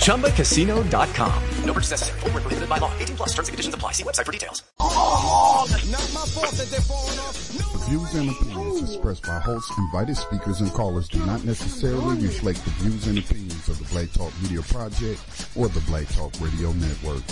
[0.00, 1.42] ChumbaCasino.com.
[1.64, 2.20] No purchase necessary.
[2.20, 2.92] Full prohibited by law.
[2.98, 3.92] 18 plus terms and conditions apply.
[3.92, 4.62] See website for details.
[7.60, 12.64] The views and opinions expressed by hosts, invited speakers, and callers do not necessarily reflect
[12.64, 15.20] the views and opinions of the Black Talk Media Project
[15.56, 17.22] or the Black Talk Radio Network.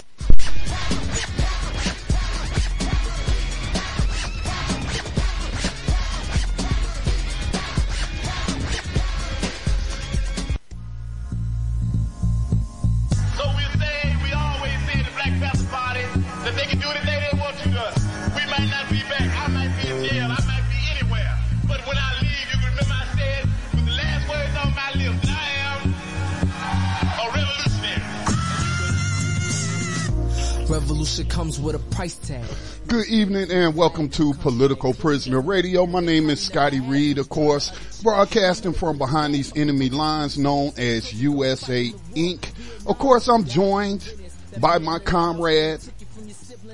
[30.68, 32.44] Revolution comes with a price tag.
[32.88, 35.86] Good evening and welcome to Political Prisoner Radio.
[35.86, 41.14] My name is Scotty Reed, of course, broadcasting from behind these enemy lines known as
[41.14, 42.50] USA Inc.
[42.86, 44.12] Of course, I'm joined
[44.60, 45.80] by my comrade,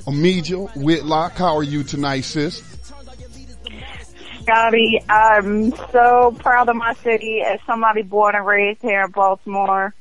[0.09, 1.35] Ameja Whitlock.
[1.35, 2.65] How are you tonight, sis?
[4.43, 9.95] Scotty, I'm so proud of my city as somebody born and raised here in Baltimore.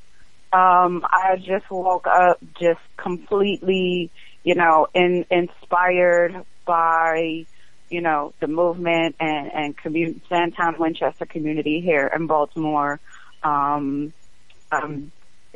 [0.53, 4.11] Um, I just woke up just completely,
[4.43, 7.45] you know, in, inspired by,
[7.89, 12.99] you know, the movement and, and community, Sandtown Winchester community here in Baltimore.
[13.41, 14.13] Um,
[14.71, 15.11] um,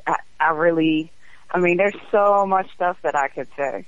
[0.07, 1.11] I, I really,
[1.51, 3.85] I mean, there's so much stuff that I could say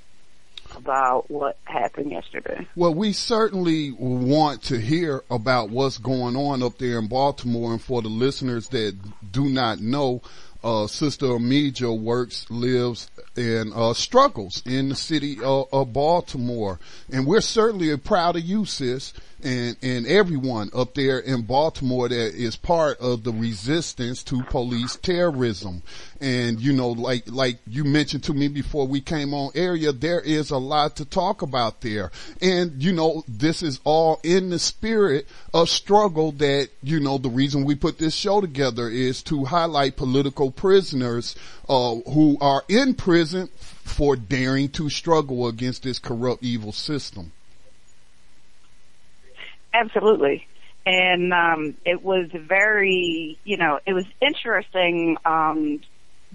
[0.76, 2.66] about what happened yesterday.
[2.76, 7.82] Well, we certainly want to hear about what's going on up there in Baltimore and
[7.82, 8.96] for the listeners that
[9.32, 10.22] do not know,
[10.62, 16.78] uh, Sister Ameja works, lives, and uh, struggles in the city of, of, Baltimore.
[17.10, 19.12] And we're certainly proud of you, sis,
[19.42, 24.96] and, and everyone up there in Baltimore that is part of the resistance to police
[24.96, 25.82] terrorism.
[26.20, 30.20] And, you know, like, like you mentioned to me before we came on area, there
[30.20, 32.10] is a lot to talk about there.
[32.42, 37.30] And, you know, this is all in the spirit of struggle that, you know, the
[37.30, 41.36] reason we put this show together is to highlight political prisoners,
[41.68, 47.32] uh, who are in prison for daring to struggle against this corrupt evil system.
[49.72, 50.46] Absolutely.
[50.86, 55.80] And um, it was very, you know, it was interesting um,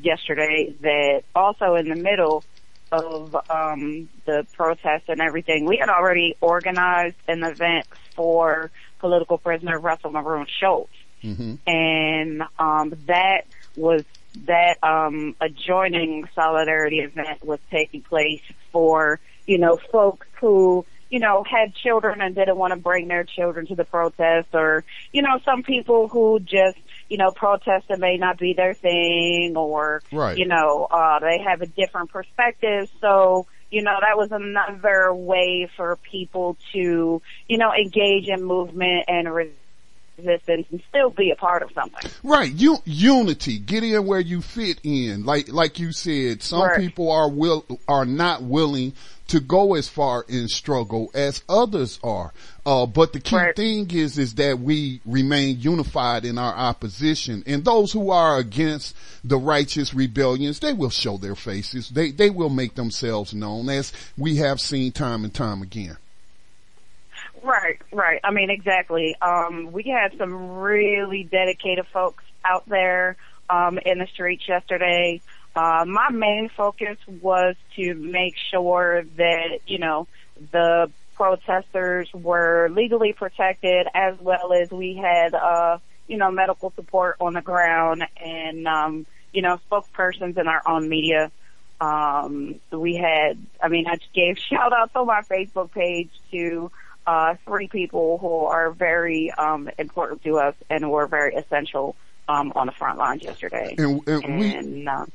[0.01, 2.43] yesterday that also in the middle
[2.91, 9.79] of um, the protest and everything, we had already organized an event for political prisoner
[9.79, 10.87] Russell Maroon Shoatz.
[11.23, 11.55] Mm-hmm.
[11.67, 13.45] And um, that
[13.77, 14.03] was
[14.45, 18.41] that um, adjoining solidarity event was taking place
[18.71, 23.23] for, you know, folks who you know, had children and didn't want to bring their
[23.23, 26.77] children to the protest or, you know, some people who just,
[27.09, 30.37] you know, protesting may not be their thing or, right.
[30.37, 32.89] you know, uh, they have a different perspective.
[33.01, 39.05] So, you know, that was another way for people to, you know, engage in movement
[39.07, 39.33] and
[40.17, 42.09] and still be a part of something.
[42.23, 42.51] Right.
[42.51, 43.59] U- unity.
[43.59, 45.25] Get in where you fit in.
[45.25, 48.93] Like, like you said, some people are will, are not willing
[49.27, 52.31] to go as far in struggle as others are.
[52.65, 53.55] Uh, but the key right.
[53.55, 57.43] thing is, is that we remain unified in our opposition.
[57.47, 61.89] And those who are against the righteous rebellions, they will show their faces.
[61.89, 65.97] They, they will make themselves known as we have seen time and time again.
[67.45, 68.19] Right, right.
[68.23, 69.15] I mean, exactly.
[69.21, 73.17] Um, we had some really dedicated folks out there,
[73.49, 75.21] um, in the streets yesterday.
[75.55, 80.07] Uh, my main focus was to make sure that, you know,
[80.51, 85.77] the protesters were legally protected as well as we had, uh,
[86.07, 90.89] you know, medical support on the ground and, um, you know, spokespersons in our own
[90.89, 91.31] media.
[91.79, 96.71] Um, we had, I mean, I just gave shout outs on my Facebook page to,
[97.07, 101.95] uh, three people who are very, um, important to us and were very essential,
[102.27, 103.75] um, on the front lines yesterday.
[103.77, 105.05] And, and, and we, uh,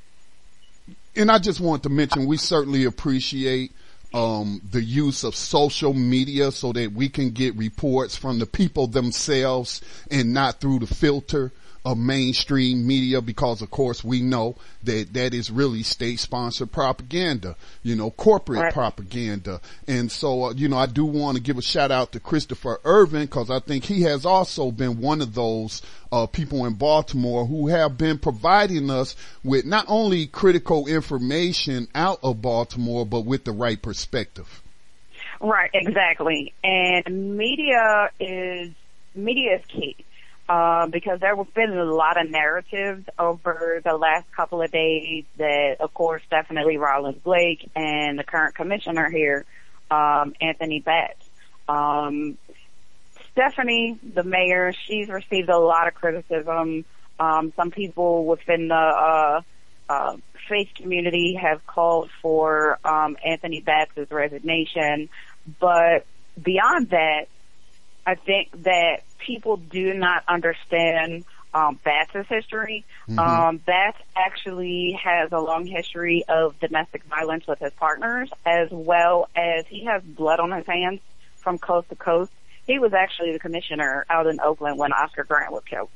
[1.16, 3.72] and I just want to mention we certainly appreciate
[4.12, 8.86] um, the use of social media so that we can get reports from the people
[8.86, 11.52] themselves and not through the filter
[11.84, 17.56] of mainstream media because of course we know that that is really state sponsored propaganda,
[17.82, 18.72] you know, corporate Right.
[18.72, 19.60] propaganda.
[19.88, 22.80] And so, uh, you know, I do want to give a shout out to Christopher
[22.84, 25.80] Irvin because I think he has also been one of those
[26.12, 32.18] uh, people in Baltimore who have been providing us with not only critical information out
[32.22, 34.62] of Baltimore, but with the right perspective.
[35.40, 36.52] Right, exactly.
[36.62, 38.72] And media is
[39.14, 39.96] media is key.
[40.50, 45.24] Uh, because there have been a lot of narratives over the last couple of days
[45.36, 49.44] that, of course, definitely Rawlings Blake and the current commissioner here,
[49.92, 51.24] um, Anthony Batts.
[51.68, 52.36] Um,
[53.30, 56.84] Stephanie, the mayor, she's received a lot of criticism.
[57.20, 59.42] Um, some people within the uh,
[59.88, 60.16] uh,
[60.48, 65.10] faith community have called for um, Anthony Batts' resignation,
[65.60, 66.06] but
[66.42, 67.26] beyond that,
[68.04, 71.78] I think that people do not understand um,
[72.28, 72.84] history.
[73.18, 79.28] Um, Batts actually has a long history of domestic violence with his partners, as well
[79.34, 81.00] as he has blood on his hands
[81.36, 82.30] from coast to coast.
[82.66, 85.88] He was actually the commissioner out in Oakland when Oscar Grant was killed.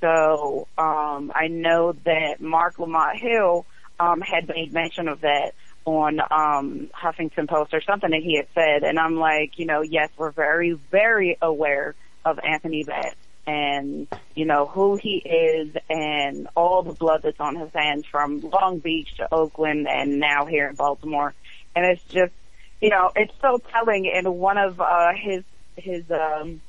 [0.00, 3.66] So um, I know that Marc Lamont Hill
[3.98, 5.52] um, had made mention of that
[5.84, 9.82] on um, Huffington Post or something that he had said, and I'm like, you know,
[9.82, 11.94] yes, we're very, very aware
[12.24, 17.56] of Anthony Batts and you know who he is and all the blood that's on
[17.56, 21.34] his hands from Long Beach to Oakland and now here in Baltimore,
[21.74, 22.32] and it's just,
[22.80, 24.04] you know, it's so telling.
[24.06, 25.44] In one of uh, his
[25.76, 26.60] his um,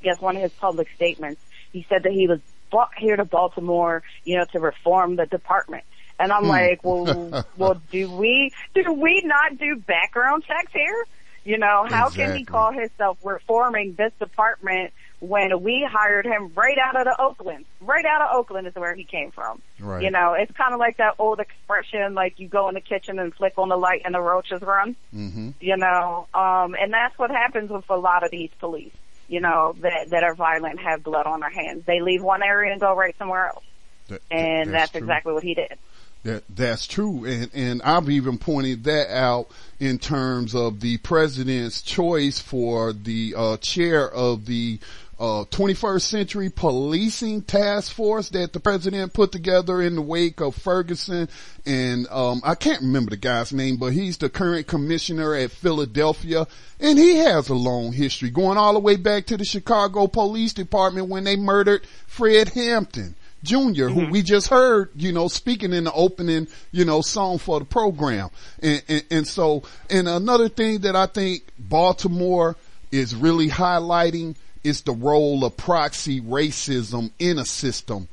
[0.00, 1.40] I guess one of his public statements,
[1.72, 2.40] he said that he was
[2.70, 5.84] brought here to Baltimore, you know, to reform the department.
[6.18, 11.06] And I'm like, well, well, do we, do we not do background checks here?
[11.44, 16.78] You know, how can he call himself reforming this department when we hired him right
[16.78, 17.66] out of the Oakland?
[17.82, 19.60] Right out of Oakland is where he came from.
[19.78, 20.02] Right.
[20.02, 23.18] You know, it's kind of like that old expression, like you go in the kitchen
[23.18, 27.16] and flick on the light and the roaches run hmm you know, um, and that's
[27.18, 28.92] what happens with a lot of these police,
[29.28, 31.84] you know, that, that are violent, have blood on their hands.
[31.86, 33.64] They leave one area and go right somewhere else.
[34.08, 34.98] That- And that's, true.
[35.00, 35.78] exactly what he did.
[36.24, 39.48] That that's true, and and I've even pointed that out
[39.78, 44.78] in terms of the president's choice for the uh, chair of the
[45.18, 50.54] uh, 21st Century Policing Task Force that the president put together in the wake of
[50.54, 51.28] Ferguson,
[51.66, 56.46] and um, I can't remember the guy's name, but he's the current commissioner at Philadelphia,
[56.80, 60.54] and he has a long history going all the way back to the Chicago Police
[60.54, 63.14] Department when they murdered Fred Hampton.
[63.44, 67.60] Jr., who we just heard, you know, speaking in the opening, you know, song for
[67.60, 68.30] the program.
[68.60, 72.56] And, and, and so, and another thing that I think Baltimore
[72.90, 78.08] is really highlighting is the role of proxy racism in a system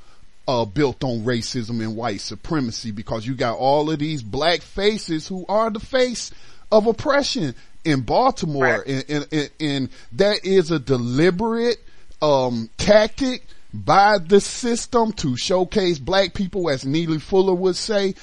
[0.47, 5.27] uh, built on racism and white supremacy because you got all of these black faces
[5.27, 6.31] who are the face
[6.71, 7.55] of oppression
[7.85, 8.63] in Baltimore.
[8.63, 8.87] Right.
[8.87, 11.77] And, and, and, and that is a deliberate,
[12.21, 18.15] um, tactic by the system to showcase black people, as Neely Fuller would say,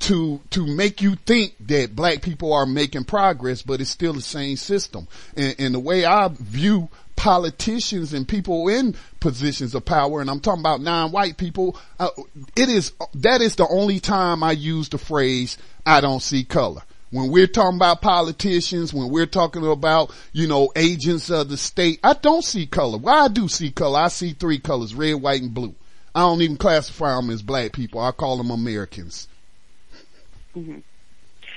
[0.00, 4.20] to, to make you think that black people are making progress, but it's still the
[4.20, 5.06] same system.
[5.36, 10.40] And, and the way I view politicians and people in positions of power, and I'm
[10.40, 12.08] talking about non-white people, uh,
[12.56, 16.82] it is, that is the only time I use the phrase, I don't see color.
[17.10, 22.00] When we're talking about politicians, when we're talking about, you know, agents of the state,
[22.02, 22.98] I don't see color.
[22.98, 24.00] Well, I do see color.
[24.00, 25.74] I see three colors, red, white, and blue.
[26.14, 28.00] I don't even classify them as black people.
[28.00, 29.28] I call them Americans.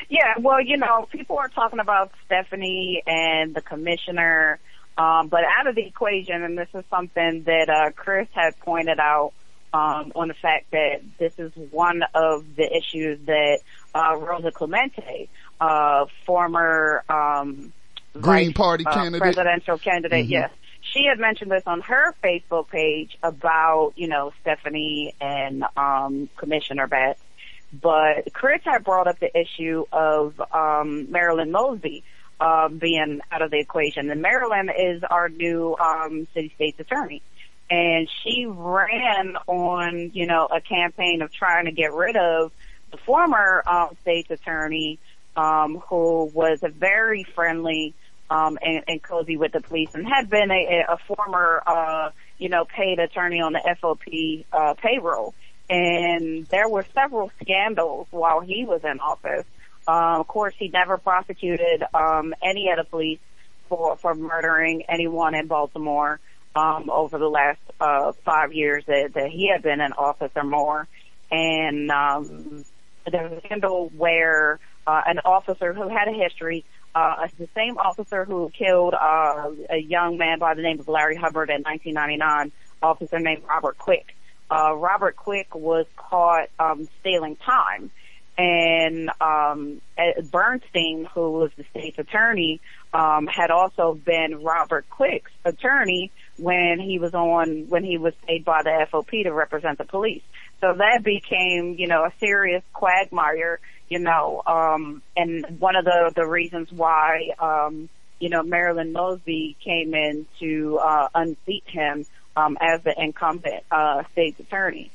[0.10, 4.60] Yeah, well, you know, people are talking about Stephanie and the commissioner,
[4.98, 9.00] um, but out of the equation, and this is something that uh, Chris had pointed
[9.00, 9.34] out
[9.74, 13.60] um, on the fact that this is one of the issues that
[13.94, 15.30] uh, Rosa Clemente,
[15.60, 17.74] uh, former um,
[18.14, 19.22] Green vice, Party uh, candidate.
[19.22, 20.30] presidential candidate, Mhm.
[20.32, 20.52] yes.
[20.82, 26.88] She had mentioned this on her Facebook page about, you know, Stephanie and um, Commissioner
[26.88, 27.22] Batts
[27.72, 32.04] but Chris had brought up the issue of um, Marilyn Mosby
[32.40, 34.10] um, being out of the equation.
[34.10, 37.22] And Marilyn is our new um, city state's attorney,
[37.70, 42.52] and she ran on you know a campaign of trying to get rid of
[42.92, 44.98] the former um, state's attorney,
[45.40, 46.04] um, who
[46.42, 47.94] was a very friendly
[48.30, 52.50] um, and, and cozy with the police, and had been a, a former uh, you
[52.54, 55.34] know paid attorney on the FOP uh, payroll
[55.70, 59.46] and there were several scandals while he was in office.
[59.88, 63.20] Um, of course, he never prosecuted um, any of the police
[63.68, 66.20] for for murdering anyone in Baltimore.
[66.56, 70.44] um, over the last uh, five years that, that he had been in office or
[70.44, 70.88] more.
[71.32, 72.66] And um,
[73.12, 76.66] there was a scandal where uh, an officer who had a history,
[76.96, 81.16] uh, the same officer who killed uh, a young man by the name of Larry
[81.16, 84.16] Hubbard in 1999, officer named Robert Quick.
[84.50, 87.92] Uh, Robert Quick was caught um, stealing time
[88.40, 89.82] and um,
[90.32, 92.62] Bernstein, who was the state's attorney,
[92.94, 98.46] um, had also been Robert Quick's attorney when he was on when he was paid
[98.46, 100.24] by the FOP to represent the police.
[100.62, 106.12] So that became, you know, a serious quagmire, you know, um, and one of the
[106.16, 112.06] the reasons why, um, you know, Marilyn Mosby came in to uh, unseat him
[112.36, 114.92] um, as the incumbent uh, state's attorney.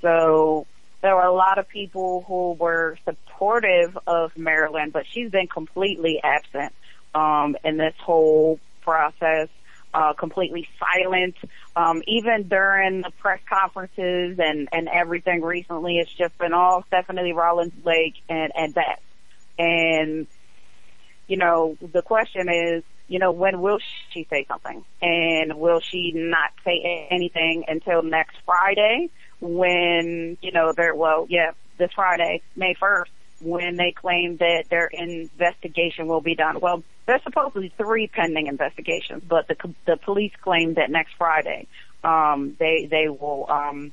[0.00, 0.66] So
[1.02, 6.20] there were a lot of people who were supportive of Marilyn, but she's been completely
[6.22, 6.72] absent
[7.14, 9.48] um, in this whole process.
[9.98, 11.34] Uh, completely silent.
[11.74, 17.32] Um, even during the press conferences and, and everything recently, it's just been all Stephanie
[17.32, 19.00] Rawlings Blake and, and that.
[19.58, 20.28] And,
[21.26, 24.84] you know, the question is, you know, when will she say something?
[25.02, 29.10] And will she not say anything until next Friday?
[29.40, 33.04] when, you know, they're, well, yeah, this Friday, May 1st,
[33.40, 36.60] when they claim that their investigation will be done.
[36.60, 41.66] Well, there's supposedly three pending investigations, but the, the police claim that next Friday,
[42.02, 43.92] um, they, they will, um,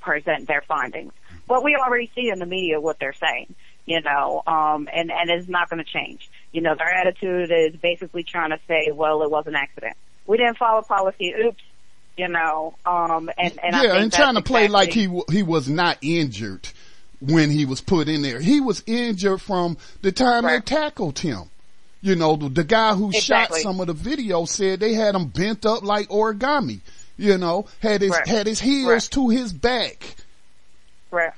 [0.00, 1.12] present their findings.
[1.46, 3.54] But we already see in the media what they're saying,
[3.86, 6.28] you know, um, and, and it's not going to change.
[6.52, 9.96] You know, their attitude is basically trying to say, well, it was an accident.
[10.26, 11.34] We didn't follow policy.
[11.34, 11.62] Oops
[12.16, 15.98] you know, um, and, and yeah, and trying to play like he, he was not
[16.00, 16.68] injured
[17.26, 18.40] when he was put in there.
[18.40, 20.64] He was injured from the time right.
[20.64, 21.50] they tackled him.
[22.00, 23.60] You know, the, the guy who exactly.
[23.60, 26.80] shot some of the video said they had him bent up like origami.
[27.16, 28.26] You know, had his right.
[28.26, 29.10] had his heels right.
[29.12, 30.16] to his back.
[31.10, 31.32] Right.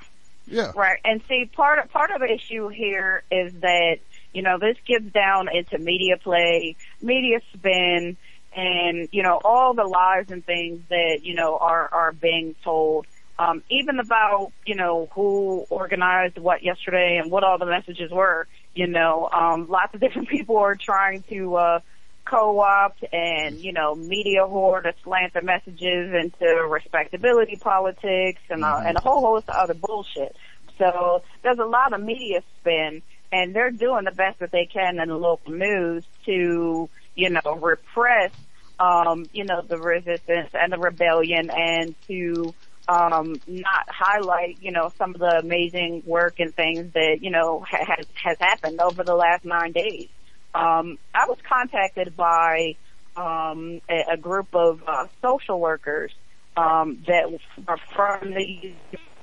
[0.47, 0.71] Yeah.
[0.75, 0.99] Right.
[1.05, 3.99] And see, part of part of the issue here is that
[4.33, 8.17] you know this gets down into media play, media spin,
[8.55, 13.05] and you know all the lies and things that you know are are being told
[13.39, 18.47] um even about you know who organized what yesterday and what all the messages were
[18.73, 21.79] you know um lots of different people are trying to uh
[22.25, 28.81] co-opt and you know media whore to slant the messages into respectability politics and uh,
[28.85, 30.35] and a whole host of other bullshit.
[30.77, 33.01] So there's a lot of media spin
[33.31, 37.55] and they're doing the best that they can in the local news to you know
[37.61, 38.31] repress
[38.79, 42.53] um, you know, the resistance and the rebellion and to
[42.87, 47.65] um, not highlight, you know, some of the amazing work and things that, you know,
[47.67, 50.07] ha- has, has happened over the last nine days.
[50.55, 52.75] Um, I was contacted by,
[53.15, 56.11] um, a, a group of, uh, social workers,
[56.55, 57.25] um, that
[57.67, 58.73] are from the,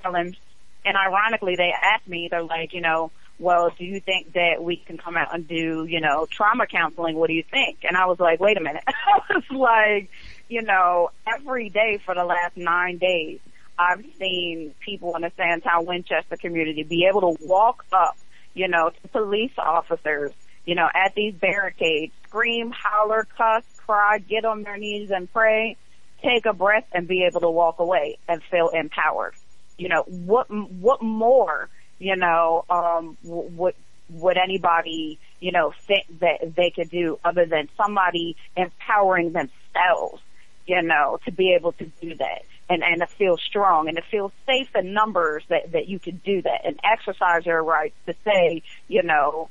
[0.04, 4.76] and ironically they asked me, they're like, you know, well, do you think that we
[4.76, 7.16] can come out and do, you know, trauma counseling?
[7.16, 7.78] What do you think?
[7.82, 8.84] And I was like, wait a minute.
[8.86, 10.10] I was like,
[10.48, 13.40] you know, every day for the last nine days,
[13.78, 18.16] I've seen people in the Sandtown Winchester community be able to walk up,
[18.54, 20.32] you know, to police officers,
[20.64, 25.76] you know, at these barricades, scream, holler, cuss, cry, get on their knees and pray,
[26.22, 29.34] take a breath and be able to walk away and feel empowered.
[29.76, 33.74] You know, what, what more you know, um, what
[34.10, 40.20] would anybody, you know, think that they could do other than somebody empowering themselves,
[40.66, 44.02] you know, to be able to do that and, and to feel strong and to
[44.02, 48.14] feel safe in numbers that, that you could do that and exercise your rights to
[48.24, 49.48] say, you know,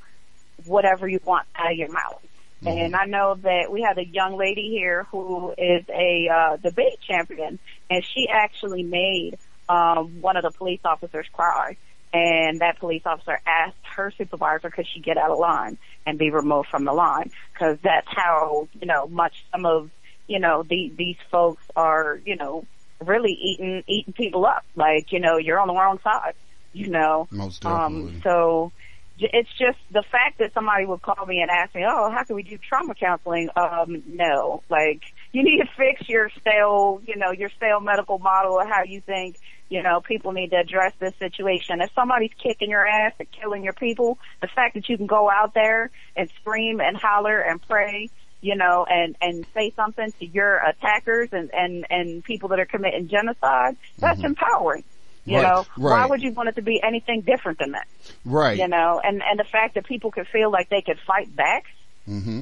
[0.64, 2.22] whatever you want out of your mouth.
[2.62, 2.78] Mm-hmm.
[2.78, 6.98] And I know that we have a young lady here who is a uh, debate
[7.06, 7.58] champion,
[7.90, 11.76] and she actually made um, one of the police officers cry
[12.14, 16.30] and that police officer asked her supervisor could she get out of line and be
[16.30, 19.90] removed from the line because that's how you know much some of
[20.28, 22.64] you know the, these folks are you know
[23.00, 26.34] really eating eating people up like you know you're on the wrong side
[26.72, 28.72] you know most definitely um so
[29.16, 32.34] it's just the fact that somebody would call me and ask me, "Oh, how can
[32.34, 37.30] we do trauma counseling?" Um, no, like you need to fix your stale, you know,
[37.30, 39.36] your stale medical model of how you think
[39.68, 41.80] you know, people need to address this situation.
[41.80, 45.30] If somebody's kicking your ass and killing your people, the fact that you can go
[45.30, 48.10] out there and scream and holler and pray,
[48.44, 52.66] you know, and, and say something to your attackers and, and, and people that are
[52.66, 54.26] committing genocide, that's mm-hmm.
[54.26, 54.84] empowering.
[55.24, 56.00] You right, know, right.
[56.00, 57.86] why would you want it to be anything different than that?
[58.26, 58.58] Right.
[58.58, 61.64] You know, and, and the fact that people can feel like they could fight back.
[62.06, 62.40] Mm-hmm.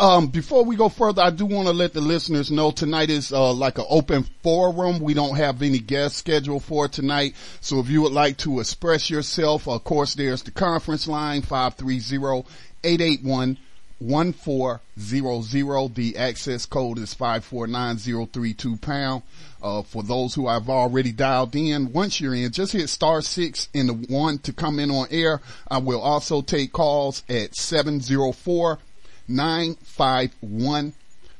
[0.00, 3.32] Um, before we go further, I do want to let the listeners know tonight is
[3.32, 4.98] uh, like an open forum.
[4.98, 7.36] We don't have any guests scheduled for tonight.
[7.60, 13.58] So if you would like to express yourself, of course, there's the conference line 530-881
[14.00, 15.94] 1400.
[15.94, 19.22] The access code is 549032 pound.
[19.62, 23.68] Uh, for those who have already dialed in, once you're in, just hit star six
[23.74, 25.40] and the one to come in on air.
[25.70, 28.80] I will also take calls at 704
[29.28, 30.94] 951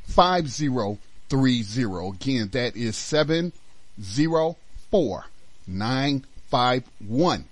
[0.04, 2.08] 5030.
[2.08, 5.24] Again, that is 704
[5.66, 7.44] 951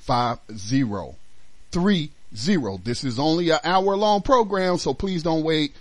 [0.00, 2.78] 5030 zero.
[2.82, 5.74] This is only an hour long program, so please don't wait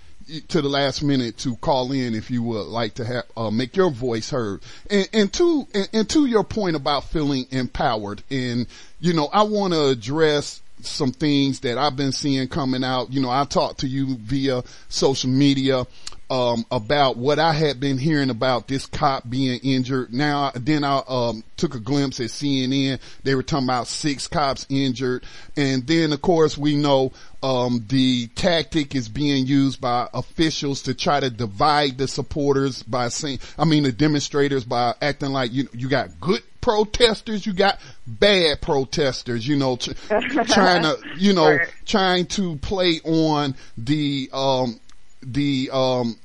[0.49, 3.75] to the last minute to call in if you would like to have, uh, make
[3.75, 4.61] your voice heard.
[4.89, 8.67] And, and to, and, and to your point about feeling empowered and,
[8.99, 13.11] you know, I want to address some things that I've been seeing coming out.
[13.11, 15.85] You know, I talked to you via social media
[16.29, 20.13] um, about what I had been hearing about this cop being injured.
[20.13, 22.99] Now, then I um, took a glimpse at CNN.
[23.23, 25.23] They were talking about six cops injured,
[25.57, 30.93] and then of course we know um, the tactic is being used by officials to
[30.93, 35.69] try to divide the supporters by saying, I mean, the demonstrators by acting like you
[35.73, 39.75] you got good protesters, you got bad protesters, you know,
[40.47, 44.79] trying to, you know, trying to play on the, um,
[45.21, 46.17] the, um,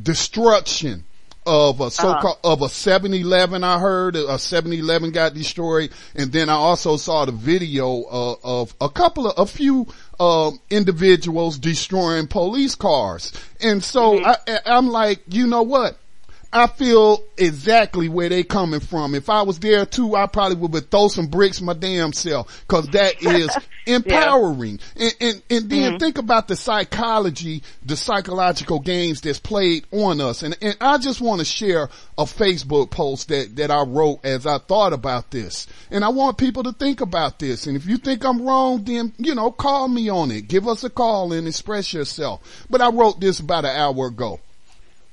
[0.00, 1.04] destruction
[1.44, 2.52] of a so-called, uh-huh.
[2.52, 5.90] of a 7-Eleven I heard, a 7-Eleven got destroyed.
[6.14, 9.88] And then I also saw the video uh, of a couple of, a few,
[10.20, 13.32] um, individuals destroying police cars.
[13.60, 14.30] And so mm-hmm.
[14.48, 15.98] I, I'm like, you know what?
[16.54, 19.14] I feel exactly where they coming from.
[19.14, 22.86] If I was there too, I probably would throw some bricks my damn self cause
[22.88, 23.56] that is
[23.86, 24.78] empowering.
[24.94, 25.04] yeah.
[25.06, 25.96] And, and, and then mm-hmm.
[25.96, 30.42] think about the psychology, the psychological games that's played on us.
[30.42, 34.46] And, and I just want to share a Facebook post that, that I wrote as
[34.46, 35.66] I thought about this.
[35.90, 37.66] And I want people to think about this.
[37.66, 40.48] And if you think I'm wrong, then, you know, call me on it.
[40.48, 42.66] Give us a call and express yourself.
[42.68, 44.38] But I wrote this about an hour ago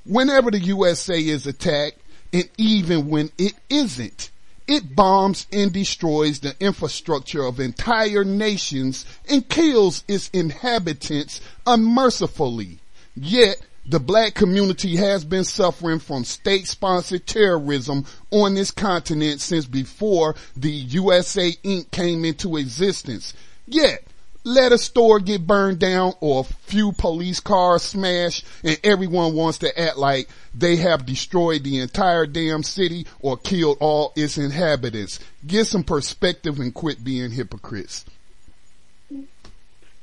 [0.04, 1.98] whenever the USA is attacked,
[2.32, 4.30] and even when it isn't,
[4.66, 12.78] it bombs and destroys the infrastructure of entire nations and kills its inhabitants unmercifully.
[13.16, 20.36] Yet, the black community has been suffering from state-sponsored terrorism on this continent since before
[20.56, 21.90] the USA Inc.
[21.90, 23.34] came into existence.
[23.66, 24.04] Yet,
[24.44, 29.58] let a store get burned down or a few police cars smashed and everyone wants
[29.58, 35.20] to act like they have destroyed the entire damn city or killed all its inhabitants.
[35.46, 38.04] Get some perspective and quit being hypocrites.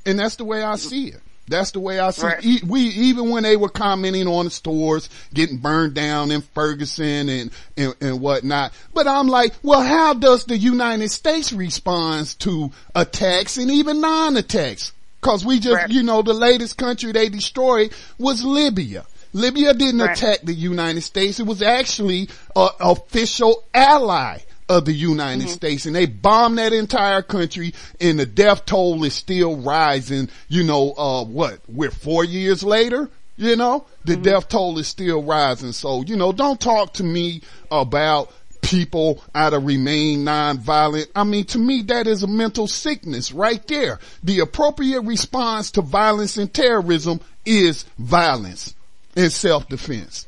[0.05, 1.21] And that's the way I see it.
[1.47, 2.39] That's the way I see right.
[2.43, 2.63] it.
[2.63, 7.51] We, even when they were commenting on the stores getting burned down in Ferguson and,
[7.77, 8.73] and, and whatnot.
[8.93, 14.91] But I'm like, well, how does the United States respond to attacks and even non-attacks?
[15.21, 15.89] Cause we just, right.
[15.89, 19.05] you know, the latest country they destroyed was Libya.
[19.33, 20.17] Libya didn't right.
[20.17, 21.39] attack the United States.
[21.39, 25.49] It was actually an official ally of the United mm-hmm.
[25.49, 30.63] States and they bombed that entire country and the death toll is still rising, you
[30.63, 34.23] know, uh, what, we're four years later, you know, the mm-hmm.
[34.23, 35.71] death toll is still rising.
[35.71, 41.07] So, you know, don't talk to me about people out of remain nonviolent.
[41.15, 43.99] I mean, to me, that is a mental sickness right there.
[44.23, 48.75] The appropriate response to violence and terrorism is violence
[49.15, 50.27] and self-defense.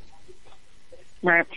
[1.21, 1.47] Right.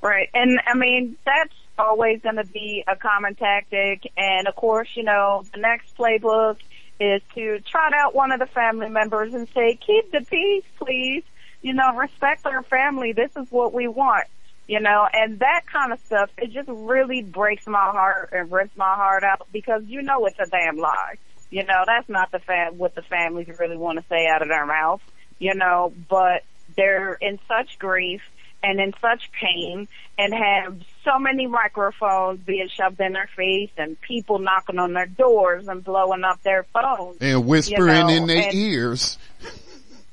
[0.00, 0.28] Right.
[0.34, 4.10] And I mean, that's always going to be a common tactic.
[4.16, 6.56] And of course, you know, the next playbook
[6.98, 11.24] is to trot out one of the family members and say, keep the peace, please.
[11.62, 13.12] You know, respect our family.
[13.12, 14.26] This is what we want.
[14.68, 18.76] You know, and that kind of stuff, it just really breaks my heart and rips
[18.76, 21.14] my heart out because you know it's a damn lie.
[21.50, 24.48] You know, that's not the fam- what the families really want to say out of
[24.48, 25.00] their mouth,
[25.38, 26.42] you know, but
[26.76, 28.22] they're in such grief
[28.66, 29.86] and in such pain
[30.18, 35.06] and have so many microphones being shoved in their face and people knocking on their
[35.06, 39.18] doors and blowing up their phones and whispering you know, in their and, ears.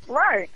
[0.08, 0.50] Right,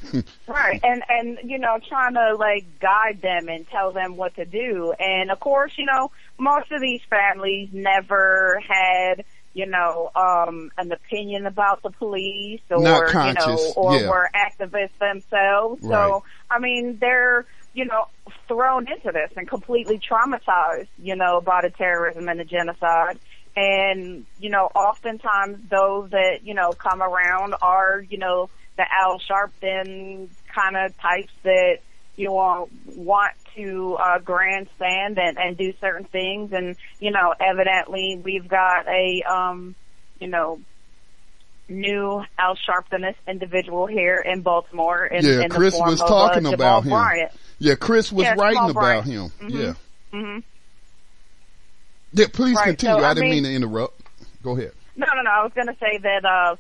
[0.47, 4.45] right, and and you know trying to like guide them and tell them what to
[4.45, 4.93] do.
[4.99, 9.23] And of course, you know most of these families never had
[9.57, 14.07] you know, um, an opinion about the police or, you know, or yeah.
[14.07, 15.81] were activists themselves.
[15.81, 15.89] Right.
[15.89, 17.47] So, I mean, they're,
[17.77, 18.07] you know,
[18.47, 23.19] thrown into this and completely traumatized, you know, by the terrorism and the genocide.
[23.55, 29.19] And, you know, oftentimes those that, you know, come around are, you know, the Al
[29.19, 31.77] Sharpton kind of types that
[32.15, 38.21] you know want to uh, grandstand and, and do certain things, and you know, evidently
[38.23, 39.73] we've got a um,
[40.19, 40.59] you know
[41.69, 45.05] new Al Sharpton individual here in Baltimore.
[45.05, 46.91] In, yeah, in Chris the form was of, talking uh, about him.
[46.91, 47.31] Bryant.
[47.59, 49.29] Yeah, Chris was Yeah, writing about him.
[49.41, 49.49] Mhm.
[49.49, 49.73] Yeah.
[50.11, 50.39] hmm
[52.13, 52.97] Yeah, please Right, continue.
[52.99, 54.01] so, I I didn't mean- mean to interrupt.
[54.43, 54.71] Go ahead.
[54.95, 55.29] No, no, no.
[55.29, 56.55] I was going to say that uh,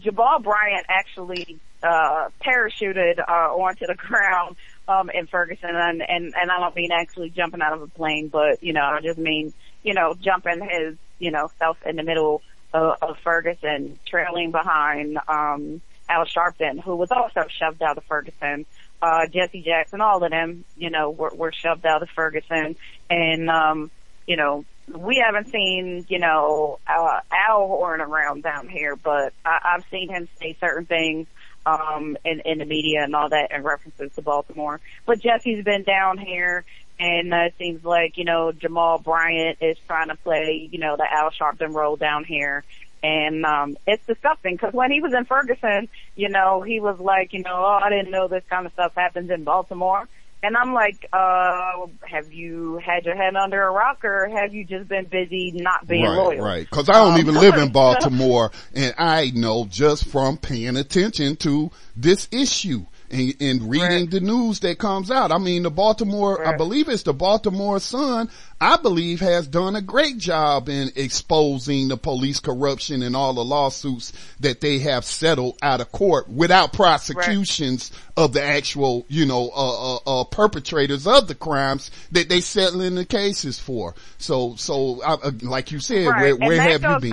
[0.00, 4.56] Jamal Bryant actually uh, parachuted uh, onto the ground
[4.88, 8.28] um, in Ferguson, and, and and I don't mean actually jumping out of a plane,
[8.28, 12.02] but you know, I just mean you know jumping his you know self in the
[12.02, 12.42] middle
[12.74, 18.66] of, of Ferguson, trailing behind um, Al Sharpton, who was also shoved out of Ferguson.
[19.02, 22.76] Uh, Jesse Jackson, all of them, you know, were, were shoved out of Ferguson,
[23.08, 23.90] and um,
[24.26, 29.74] you know, we haven't seen, you know, uh, Al Horn around down here, but I,
[29.74, 31.26] I've seen him say certain things,
[31.66, 34.80] um, in, in the media and all that in references to Baltimore.
[35.06, 36.64] But Jesse's been down here
[36.98, 40.96] and uh, it seems like, you know, Jamal Bryant is trying to play, you know,
[40.96, 42.62] the Al Sharpton role down here.
[43.02, 47.32] And, um, it's disgusting because when he was in Ferguson, you know, he was like,
[47.32, 50.06] you know, oh, I didn't know this kind of stuff happens in Baltimore.
[50.42, 54.64] And I'm like, uh, have you had your head under a rock or have you
[54.64, 56.42] just been busy not being right, loyal?
[56.42, 56.70] right.
[56.70, 61.36] Cause I don't Um, even live in Baltimore and I know just from paying attention
[61.36, 64.10] to this issue and, and reading Right.
[64.10, 65.32] the news that comes out.
[65.32, 69.80] I mean, the Baltimore, I believe it's the Baltimore Sun, I believe has done a
[69.80, 75.56] great job in exposing the police corruption and all the lawsuits that they have settled
[75.62, 81.26] out of court without prosecutions of the actual, you know, uh, uh, uh, perpetrators of
[81.26, 83.94] the crimes that they settling the cases for.
[84.18, 86.22] So, so, uh, like you said, Right.
[86.22, 87.10] where, where have you been?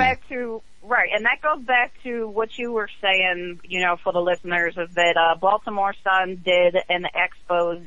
[0.88, 4.76] Right, and that goes back to what you were saying, you know, for the listeners,
[4.78, 7.86] is that uh, Baltimore Sun did an expose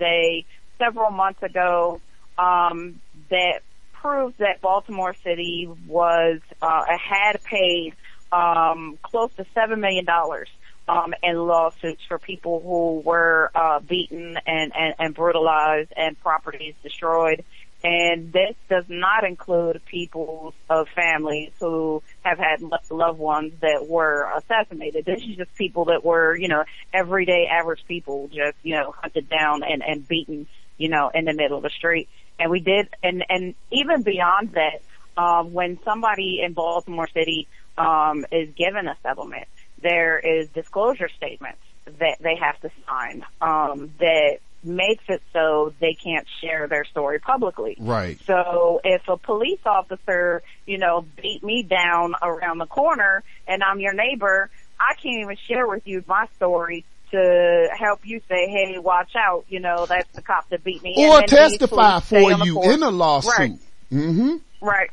[0.79, 2.01] several months ago
[2.39, 3.61] um, that
[3.93, 7.95] proves that Baltimore City was uh, had paid
[8.33, 10.49] um, close to seven million dollars.
[10.89, 16.75] Um, in lawsuits for people who were uh, beaten and, and, and brutalized and properties
[16.83, 17.45] destroyed
[17.83, 23.87] and this does not include people of families who have had lo- loved ones that
[23.89, 25.07] were assassinated.
[25.07, 29.31] This is just people that were, you know, everyday average people just, you know, hunted
[29.31, 32.09] down and, and beaten, you know, in the middle of the street.
[32.39, 34.83] And we did, and, and even beyond that,
[35.21, 39.49] um, when somebody in Baltimore City, um, is given a settlement,
[39.83, 41.61] there is disclosure statements
[41.99, 47.19] that they have to sign, um, that makes it so they can't share their story
[47.19, 47.77] publicly.
[47.79, 48.19] Right.
[48.27, 53.81] So if a police officer, you know, beat me down around the corner and I'm
[53.81, 58.79] your neighbor, I can't even share with you my story to help you say, hey,
[58.79, 60.95] watch out, you know, that's the cop that beat me.
[60.97, 63.39] Or testify for you in a lawsuit.
[63.39, 63.53] Right.
[63.91, 64.91] hmm Right.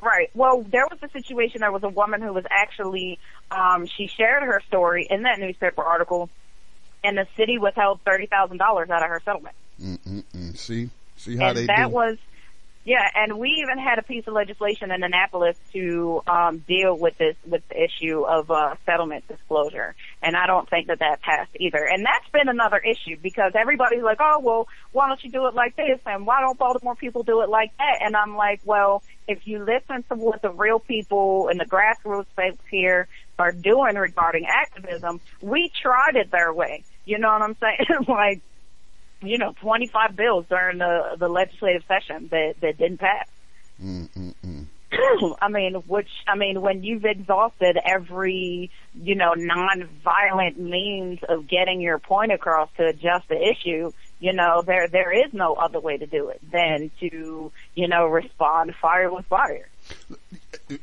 [0.00, 0.30] Right.
[0.34, 1.60] Well, there was a situation.
[1.60, 3.20] There was a woman who was actually,
[3.52, 6.28] um, she shared her story in that newspaper article,
[7.04, 9.54] and the city withheld thirty thousand dollars out of her settlement.
[9.80, 10.56] Mm-mm-mm.
[10.56, 11.94] See, see how and they that do.
[11.94, 12.18] was,
[12.84, 13.08] yeah.
[13.14, 17.36] And we even had a piece of legislation in Annapolis to um, deal with this
[17.46, 19.94] with the issue of uh, settlement disclosure.
[20.22, 21.84] And I don't think that that passed either.
[21.84, 25.54] And that's been another issue because everybody's like, oh well, why don't you do it
[25.54, 25.98] like this?
[26.06, 27.98] And why don't Baltimore people do it like that?
[28.02, 32.26] And I'm like, well, if you listen to what the real people and the grassroots
[32.36, 36.84] folks here are doing regarding activism, we tried it their way.
[37.04, 38.04] You know what I'm saying?
[38.08, 38.40] like
[39.22, 43.26] you know, 25 bills during the the legislative session that that didn't pass.
[43.82, 44.66] Mm-mm-mm.
[45.40, 51.80] I mean, which I mean, when you've exhausted every you know non-violent means of getting
[51.80, 55.96] your point across to adjust the issue, you know, there there is no other way
[55.96, 59.68] to do it than to you know respond fire with fire.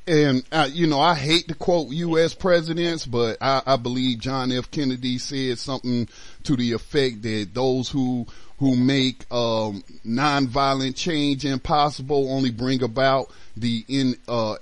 [0.08, 2.34] And uh, you know, I hate to quote U.S.
[2.34, 4.72] presidents, but I, I believe John F.
[4.72, 6.08] Kennedy said something
[6.44, 8.26] to the effect that those who
[8.60, 14.56] who make um, nonviolent change impossible only bring about the in uh,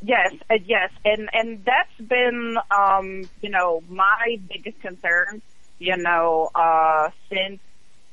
[0.00, 5.42] Yes, uh, yes, and and that's been um, you know my biggest concern,
[5.78, 7.60] you know, uh, since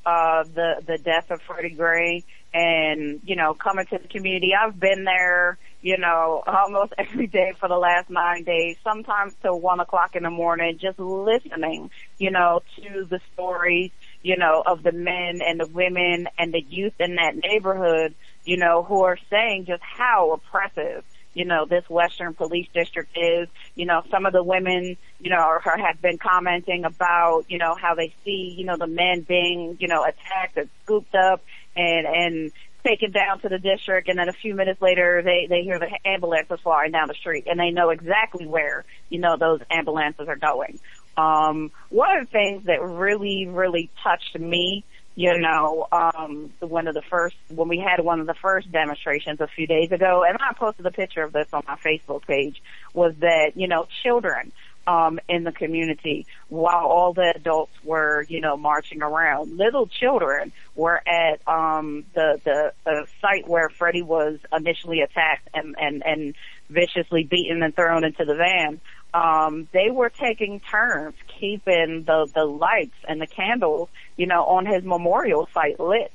[0.05, 4.51] uh, the the death of Freddie Gray and, you know, coming to the community.
[4.59, 9.59] I've been there, you know, almost every day for the last nine days, sometimes till
[9.59, 14.83] one o'clock in the morning, just listening, you know, to the stories, you know, of
[14.83, 19.17] the men and the women and the youth in that neighborhood, you know, who are
[19.29, 23.47] saying just how oppressive you know, this Western Police District is.
[23.75, 27.75] You know, some of the women, you know, are, have been commenting about, you know,
[27.79, 31.41] how they see, you know, the men being, you know, attacked and scooped up
[31.75, 32.51] and, and
[32.83, 35.89] taken down to the district and then a few minutes later they, they hear the
[36.05, 40.37] ambulances flying down the street and they know exactly where, you know, those ambulances are
[40.37, 40.79] going.
[41.17, 44.85] Um, one of the things that really, really touched me
[45.19, 49.41] you know, um, one of the first, when we had one of the first demonstrations
[49.41, 52.61] a few days ago, and I posted a picture of this on my Facebook page,
[52.93, 54.53] was that, you know, children,
[54.89, 59.55] um, in the community while all the adults were, you know, marching around.
[59.55, 65.75] Little children were at, um, the, the, the site where Freddie was initially attacked and,
[65.79, 66.35] and, and
[66.69, 68.81] viciously beaten and thrown into the van
[69.13, 74.65] um, they were taking turns keeping the, the lights and the candles, you know, on
[74.65, 76.11] his memorial site lit.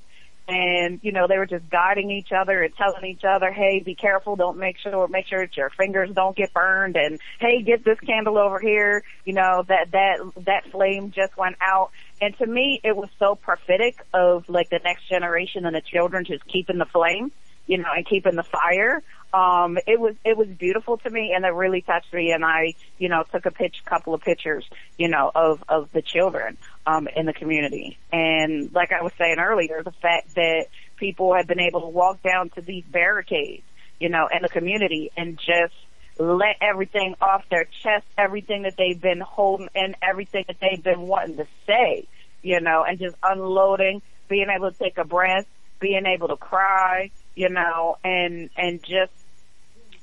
[0.46, 3.94] And, you know, they were just guiding each other and telling each other, hey, be
[3.94, 7.82] careful, don't make sure, make sure that your fingers don't get burned and, hey, get
[7.82, 9.02] this candle over here.
[9.24, 11.92] You know, that, that, that flame just went out.
[12.20, 16.26] And to me, it was so prophetic of like the next generation and the children
[16.26, 17.32] just keeping the flame,
[17.66, 19.02] you know, and keeping the fire
[19.34, 22.30] um, it was it was beautiful to me, and it really touched me.
[22.30, 24.64] And I, you know, took a pitch, couple of pictures,
[24.96, 27.98] you know, of of the children um, in the community.
[28.12, 30.66] And like I was saying earlier, the fact that
[30.96, 33.64] people have been able to walk down to these barricades,
[33.98, 35.74] you know, in the community and just
[36.16, 41.02] let everything off their chest, everything that they've been holding and everything that they've been
[41.02, 42.06] wanting to say,
[42.40, 45.46] you know, and just unloading, being able to take a breath,
[45.80, 49.10] being able to cry, you know, and, and just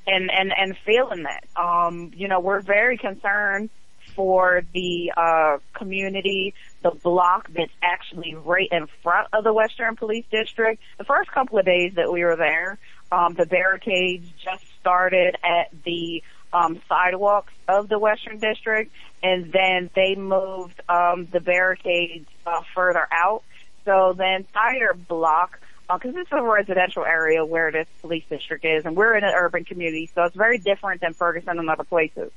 [0.08, 1.44] and and and feeling that.
[1.56, 3.70] Um, you know, we're very concerned
[4.16, 10.26] for the uh, community, the block that's actually right in front of the Western Police
[10.32, 10.82] District.
[10.98, 12.78] The first couple of days that we were there,
[13.12, 18.92] um, the barricades just started at the um, sidewalks of the Western District,
[19.24, 23.44] and then they moved um, the barricades uh, further out.
[23.86, 25.60] So the entire block
[25.98, 29.34] because this is a residential area where this police district is, and we're in an
[29.36, 32.32] urban community, so it's very different than Ferguson and other places.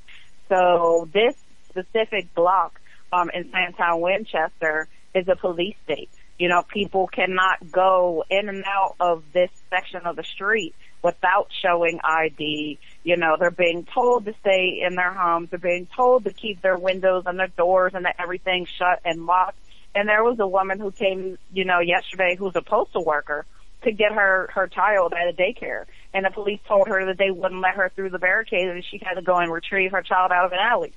[0.49, 1.35] So this
[1.69, 2.79] specific block
[3.11, 6.09] um, in Sandtown, Winchester, is a police state.
[6.37, 11.47] You know, people cannot go in and out of this section of the street without
[11.61, 12.77] showing ID.
[13.03, 15.49] You know, they're being told to stay in their homes.
[15.49, 19.59] They're being told to keep their windows and their doors and everything shut and locked
[19.95, 23.45] and there was a woman who came, you know, yesterday who's a postal worker
[23.83, 25.85] to get her, her child at a daycare.
[26.13, 28.99] And the police told her that they wouldn't let her through the barricade and she
[29.03, 30.93] had to go and retrieve her child out of an alley.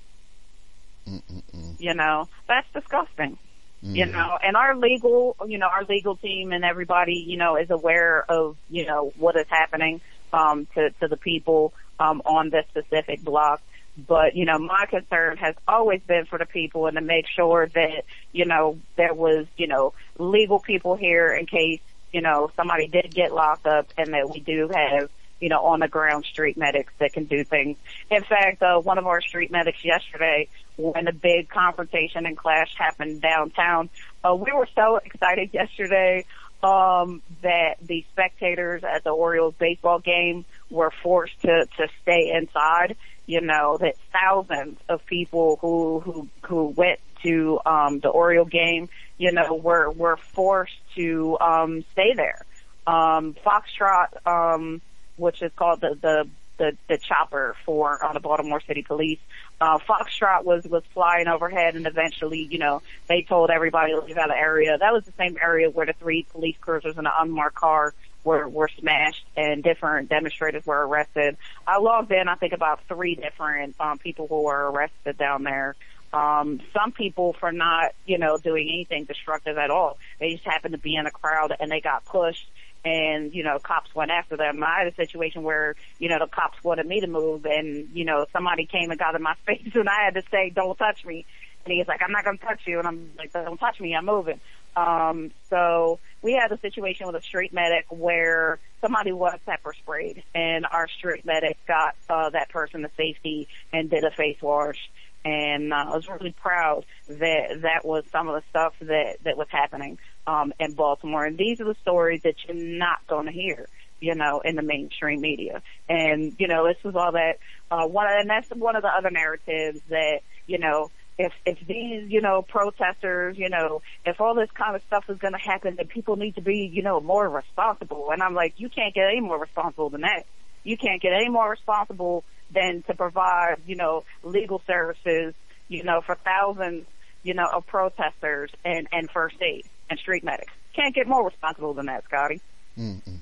[1.09, 1.81] Mm-mm-mm.
[1.81, 3.39] You know, that's disgusting.
[3.81, 7.71] You know, and our legal, you know, our legal team and everybody, you know, is
[7.71, 10.01] aware of, you know, what is happening,
[10.33, 13.63] um, to, to the people, um, on this specific block.
[14.07, 17.67] But, you know, my concern has always been for the people and to make sure
[17.67, 21.81] that, you know, there was, you know, legal people here in case,
[22.13, 25.81] you know, somebody did get locked up and that we do have, you know, on
[25.81, 27.77] the ground street medics that can do things.
[28.09, 32.73] In fact, uh, one of our street medics yesterday, when the big confrontation and clash
[32.77, 33.91] happened downtown,
[34.25, 36.25] uh, we were so excited yesterday,
[36.63, 42.97] um, that the spectators at the Orioles baseball game were forced to, to stay inside.
[43.29, 48.89] You know, that thousands of people who, who, who went to, um, the Oriole game,
[49.19, 52.45] you know, were, were forced to, um, stay there.
[52.87, 54.81] Um, Foxtrot, um,
[55.17, 59.21] which is called the the the, the chopper for uh, the Baltimore City Police.
[59.61, 64.17] Uh, Foxtrot was was flying overhead, and eventually, you know, they told everybody to leave
[64.17, 64.77] out of the area.
[64.77, 67.95] That was the same area where the three police cruisers and an unmarked car
[68.29, 71.39] were were smashed, and different demonstrators were arrested.
[71.67, 75.75] I logged in, I think, about three different um, people who were arrested down there.
[76.13, 79.99] Um, some people for not, you know, doing anything destructive at all.
[80.21, 82.47] They just happened to be in a crowd and they got pushed
[82.85, 84.63] and, you know, cops went after them.
[84.63, 88.07] I had a situation where, you know, the cops wanted me to move and, you
[88.07, 91.05] know, somebody came and got in my face and I had to say, don't touch
[91.05, 91.27] me.
[91.67, 92.79] And he's like, I'm not going to touch you.
[92.79, 93.95] And I'm like, don't touch me.
[93.95, 94.41] I'm moving.
[94.77, 100.23] Um, so we had a situation with a street medic where somebody was pepper sprayed
[100.35, 104.79] and our street medic got, uh, that person to safety and did a face wash
[105.25, 109.37] and uh, I was really proud that that was some of the stuff that that
[109.37, 111.25] was happening um, in Baltimore.
[111.25, 113.69] And these are the stories that you're not going to hear,
[114.01, 115.63] you know, in the mainstream media.
[115.89, 117.39] And you know, this was all that
[117.71, 120.91] uh, one, and that's one of the other narratives that you know.
[121.19, 125.19] If if these you know protesters you know if all this kind of stuff is
[125.19, 128.55] going to happen then people need to be you know more responsible and I'm like
[128.57, 130.25] you can't get any more responsible than that
[130.65, 135.35] you can't get any more responsible than to provide, you know, legal services,
[135.69, 136.87] you know, for thousands,
[137.23, 140.53] you know, of protesters and, and first aid and street medics.
[140.75, 142.41] Can't get more responsible than that, Scotty.
[142.79, 143.21] Mm-mm.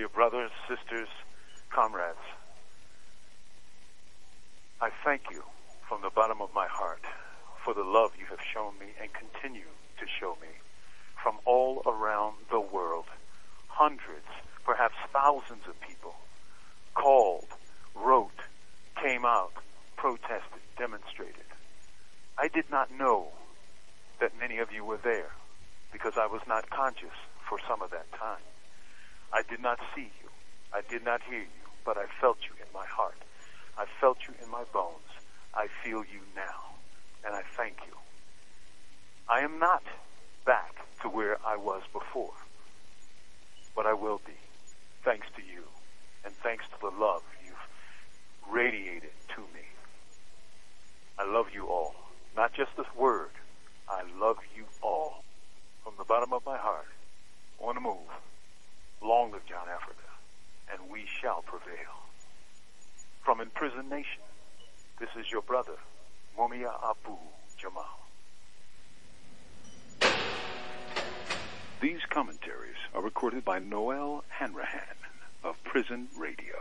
[0.00, 1.08] dear brothers, sisters,
[1.68, 2.16] comrades,
[4.80, 5.42] I thank you
[5.86, 7.02] from the bottom of my heart
[7.62, 10.48] for the love you have shown me and continue to show me
[11.22, 13.04] from all around the world.
[13.68, 14.24] Hundreds,
[14.64, 16.14] perhaps thousands of people
[16.94, 17.48] called,
[17.94, 18.40] wrote,
[19.02, 19.52] came out,
[19.96, 21.44] protested, demonstrated.
[22.38, 23.28] I did not know
[24.18, 25.32] that many of you were there
[25.92, 28.40] because I was not conscious for some of that time.
[29.32, 30.28] I did not see you.
[30.72, 33.18] I did not hear you, but I felt you in my heart.
[33.78, 35.06] I felt you in my bones.
[35.54, 36.74] I feel you now,
[37.24, 37.94] and I thank you.
[39.28, 39.82] I am not
[40.44, 42.34] back to where I was before,
[43.76, 44.38] but I will be,
[45.04, 45.64] thanks to you,
[46.24, 49.66] and thanks to the love you've radiated to me.
[51.18, 51.94] I love you all,
[52.36, 53.30] not just this word.
[53.88, 55.22] I love you all
[55.84, 56.86] from the bottom of my heart.
[57.60, 58.08] On the move.
[59.02, 59.96] Long live John Africa,
[60.72, 62.04] and we shall prevail.
[63.24, 64.22] From Imprisoned Nation,
[64.98, 65.76] this is your brother,
[66.38, 67.16] Mumia Abu
[67.56, 68.00] Jamal.
[71.80, 74.82] These commentaries are recorded by Noel Hanrahan
[75.42, 76.54] of Prison Radio.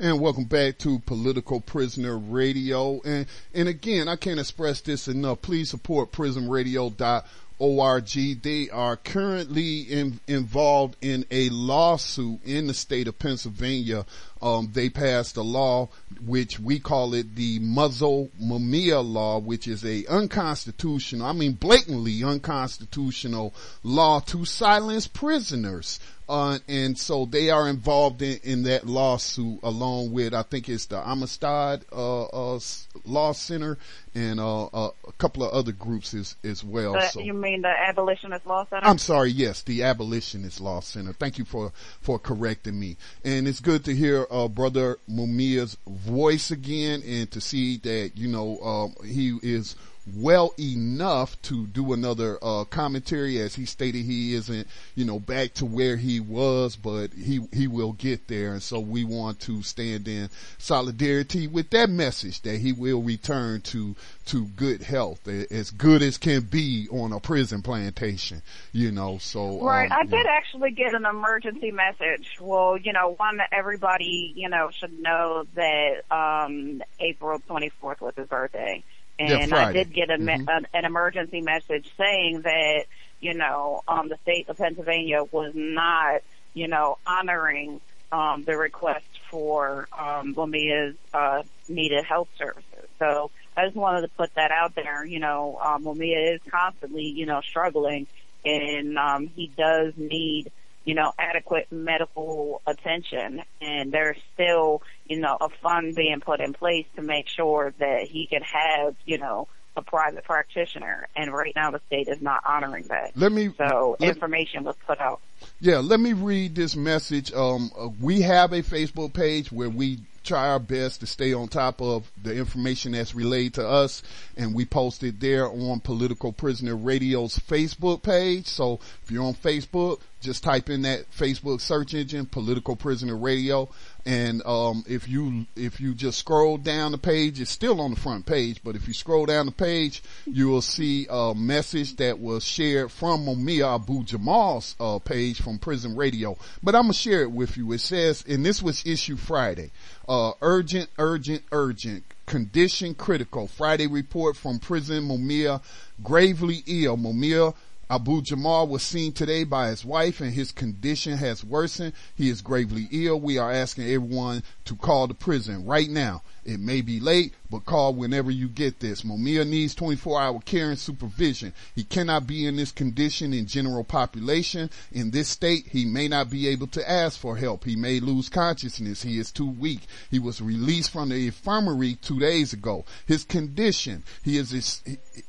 [0.00, 3.00] And welcome back to Political Prisoner Radio.
[3.04, 5.42] And, and again, I can't express this enough.
[5.42, 7.24] Please support prisonradio.org.
[7.60, 14.06] They are currently in, involved in a lawsuit in the state of Pennsylvania.
[14.40, 15.88] Um, they passed a law
[16.24, 22.22] which we call it the Muzzle Mumia law, which is a unconstitutional, I mean blatantly
[22.22, 23.52] unconstitutional
[23.82, 25.98] law to silence prisoners.
[26.28, 30.86] Uh, and so they are involved in, in that lawsuit along with, I think it's
[30.86, 32.60] the Amistad, uh, uh,
[33.04, 33.78] Law Center
[34.14, 36.96] and, uh, uh, a couple of other groups as, as well.
[36.96, 37.20] Uh, so.
[37.20, 38.86] you mean the Abolitionist Law Center?
[38.86, 41.14] I'm sorry, yes, the Abolitionist Law Center.
[41.14, 41.72] Thank you for,
[42.02, 42.98] for correcting me.
[43.24, 48.28] And it's good to hear, uh, brother Mumia's voice again and to see that, you
[48.28, 49.76] know, um, he is
[50.16, 55.54] well enough to do another uh, commentary as he stated he isn't you know back
[55.54, 59.62] to where he was but he he will get there and so we want to
[59.62, 60.28] stand in
[60.58, 63.94] solidarity with that message that he will return to
[64.24, 68.42] to good health as good as can be on a prison plantation
[68.72, 69.90] you know so Right.
[69.90, 72.36] um, I did actually get an emergency message.
[72.40, 78.14] Well, you know, one that everybody, you know, should know that um April 24th was
[78.16, 78.82] his birthday.
[79.22, 80.48] Yeah, And I did get a, Mhm.
[80.48, 82.84] an, an emergency message saying that,
[83.20, 86.22] you know, um the state of Pennsylvania was not,
[86.54, 87.80] you know, honoring
[88.12, 92.88] um the request for um Mumia's uh needed health services.
[92.98, 95.04] So I just wanted to put that out there.
[95.04, 98.06] You know, um Mumia is constantly, you know, struggling
[98.44, 100.52] and um he does need
[100.88, 103.42] you know adequate medical attention.
[103.60, 108.08] And there's still you know a fund being put in place to make sure that
[108.08, 111.06] he can have you know a private practitioner.
[111.14, 113.12] And right now the state is not honoring that.
[113.14, 115.20] Let me so let- information was put out.
[115.60, 117.34] Yeah, let me read this message.
[117.34, 119.98] Um, uh, we have a Facebook page where we
[120.28, 124.02] try our best to stay on top of the information that's relayed to us
[124.36, 128.46] and we post it there on Political Prisoner Radio's Facebook page.
[128.46, 133.70] So if you're on Facebook, just type in that Facebook search engine, Political Prisoner Radio.
[134.08, 138.00] And, um, if you, if you just scroll down the page, it's still on the
[138.00, 142.18] front page, but if you scroll down the page, you will see a message that
[142.18, 146.38] was shared from Mumia Abu Jamal's, uh, page from Prison Radio.
[146.62, 147.70] But I'm gonna share it with you.
[147.72, 149.72] It says, and this was issued Friday,
[150.08, 153.46] uh, urgent, urgent, urgent, condition critical.
[153.46, 155.60] Friday report from prison Mumia,
[156.02, 156.96] gravely ill.
[156.96, 157.54] Mumia
[157.90, 161.94] Abu Jamal was seen today by his wife and his condition has worsened.
[162.14, 163.18] He is gravely ill.
[163.18, 166.22] We are asking everyone to call the prison right now.
[166.48, 169.02] It may be late, but call whenever you get this.
[169.02, 171.52] Mumia needs 24 hour care and supervision.
[171.74, 174.70] He cannot be in this condition in general population.
[174.90, 177.64] In this state, he may not be able to ask for help.
[177.64, 179.02] He may lose consciousness.
[179.02, 179.80] He is too weak.
[180.10, 182.86] He was released from the infirmary two days ago.
[183.04, 184.82] His condition, he is,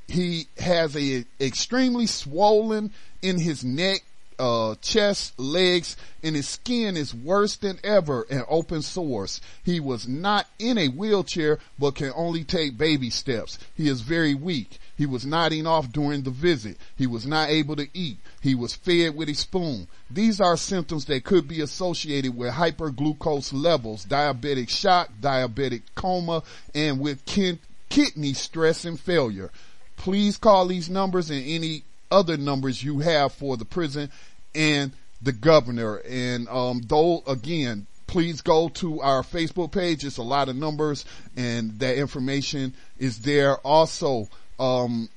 [0.07, 4.03] he has a extremely swollen in his neck
[4.39, 9.41] uh, chest, legs, and his skin is worse than ever and open sores.
[9.63, 13.59] He was not in a wheelchair, but can only take baby steps.
[13.75, 14.79] He is very weak.
[14.97, 16.77] He was nodding off during the visit.
[16.97, 18.17] He was not able to eat.
[18.41, 19.87] He was fed with a spoon.
[20.09, 26.99] These are symptoms that could be associated with hyperglucose levels, diabetic shock, diabetic coma, and
[26.99, 27.59] with kin-
[27.89, 29.51] kidney stress and failure.
[29.95, 34.11] Please call these numbers and any other numbers you have for the prison
[34.55, 34.91] and
[35.21, 35.97] the governor.
[35.97, 40.03] And, um, though again, please go to our Facebook page.
[40.03, 41.05] It's a lot of numbers
[41.37, 43.57] and that information is there.
[43.57, 44.27] Also,
[44.59, 45.09] um,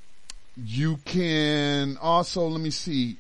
[0.57, 3.17] you can also, let me see,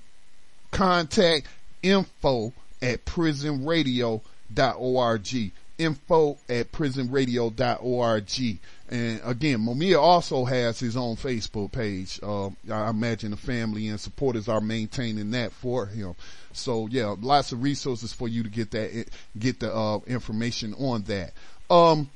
[0.71, 1.47] contact
[1.83, 2.53] info
[2.83, 5.53] at prisonradio.org.
[5.79, 8.59] Info at prisonradio.org.
[8.93, 12.21] And again, Mumia also has his own Facebook page.
[12.23, 16.15] Uh, I imagine the family and supporters are maintaining that for him.
[16.53, 19.07] So yeah, lots of resources for you to get that,
[19.39, 21.33] get the, uh, information on that.
[21.71, 22.11] Um,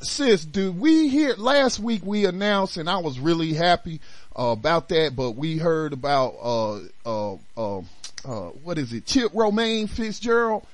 [0.00, 4.00] sis, do we hear, last week we announced and I was really happy,
[4.34, 7.82] uh, about that, but we heard about, uh, uh, uh,
[8.24, 9.04] uh, what is it?
[9.04, 10.66] Chip Romaine Fitzgerald.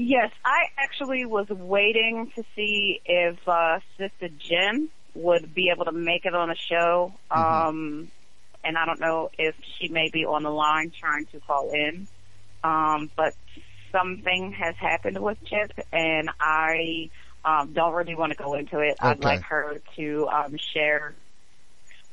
[0.00, 5.92] Yes, I actually was waiting to see if uh, Sister Jen would be able to
[5.92, 7.12] make it on a show.
[7.32, 7.68] Mm-hmm.
[7.68, 8.08] Um,
[8.62, 12.06] and I don't know if she may be on the line trying to call in.
[12.62, 13.34] Um, but
[13.90, 17.10] something has happened with Chip, and I
[17.44, 18.98] um, don't really want to go into it.
[19.00, 21.16] I'd like her to um, share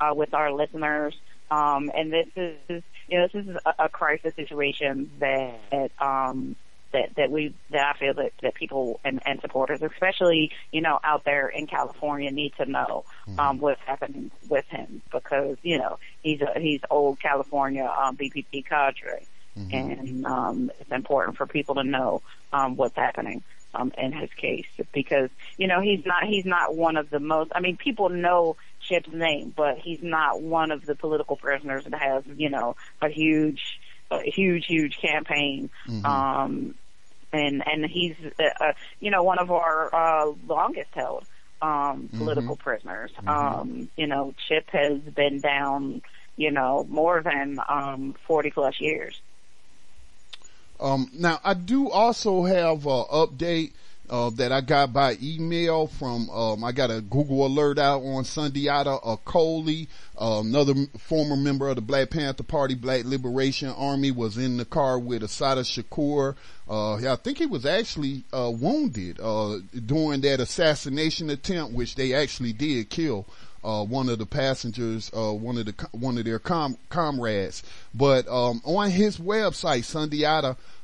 [0.01, 1.13] uh, with our listeners.
[1.51, 6.55] Um, and this is, you know, this is a, a crisis situation that um,
[6.93, 10.99] that that we that I feel that, that people and, and supporters, especially you know
[11.03, 13.05] out there in California, need to know
[13.37, 18.65] um, what's happening with him because you know he's a he's old California um, BPP
[18.65, 19.25] cadre,
[19.71, 22.21] and um, it's important for people to know
[22.53, 23.43] um, what's happening
[23.75, 27.51] um, in his case because you know he's not he's not one of the most.
[27.53, 31.99] I mean, people know Chip's name, but he's not one of the political prisoners that
[31.99, 33.79] has you know a huge
[34.19, 35.69] a huge huge campaign.
[36.03, 36.75] Um,
[37.33, 41.25] and and he's uh, uh, you know one of our uh, longest held
[41.61, 43.11] um, political prisoners.
[43.25, 46.01] Um, you know, Chip has been down
[46.37, 49.19] you know more than um, forty plus years.
[50.79, 53.71] Um, now I do also have a update,
[54.09, 58.23] uh, that I got by email from, um, I got a Google alert out on
[58.23, 59.87] Sundiata Acoli,
[60.19, 64.65] uh, another former member of the Black Panther Party, Black Liberation Army was in the
[64.65, 66.35] car with Assata Shakur.
[66.69, 72.13] Uh, I think he was actually, uh, wounded, uh, during that assassination attempt, which they
[72.13, 73.25] actually did kill
[73.63, 77.63] uh, one of the passengers, uh, one of the, one of their com- comrades.
[77.95, 79.85] But, um, on his website,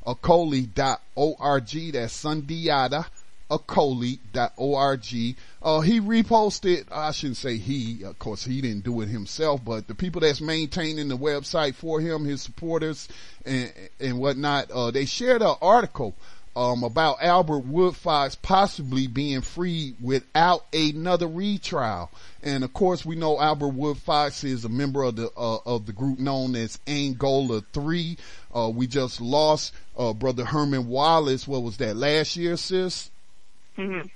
[0.06, 3.06] sundiataacoli.org, that's sundiata
[3.52, 5.36] acoli.org.
[5.62, 9.88] Uh, he reposted, I shouldn't say he, of course he didn't do it himself, but
[9.88, 13.08] the people that's maintaining the website for him, his supporters
[13.45, 16.16] and, and whatnot, uh, they shared an article
[16.56, 22.12] um, about Albert Woodfox possibly being free without another retrial.
[22.43, 25.93] And of course, we know Albert Woodfox is a member of the uh, of the
[25.93, 28.18] group known as Angola Three.
[28.54, 31.47] Uh, we just lost uh, brother Herman Wallace.
[31.47, 33.11] What was that last year, sis?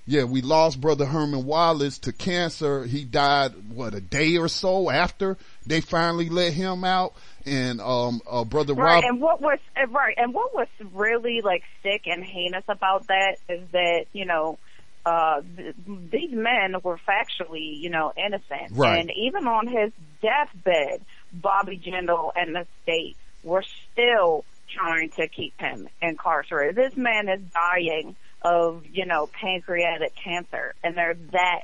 [0.06, 2.84] Yeah, we lost brother Herman Wallace to cancer.
[2.86, 7.14] He died, what, a day or so after they finally let him out.
[7.45, 11.64] And, um, uh, brother Right, Rob, and what was right, and what was really like
[11.84, 14.58] sick and heinous about that is that you know
[15.06, 18.99] uh th- these men were factually you know innocent, Right.
[18.99, 19.91] and even on his
[20.24, 26.76] deathbed, Bobby Jindal and the state were still trying to keep him incarcerated.
[26.76, 28.16] This man is dying
[28.46, 31.62] of you know pancreatic cancer, and they're that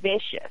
[0.00, 0.50] vicious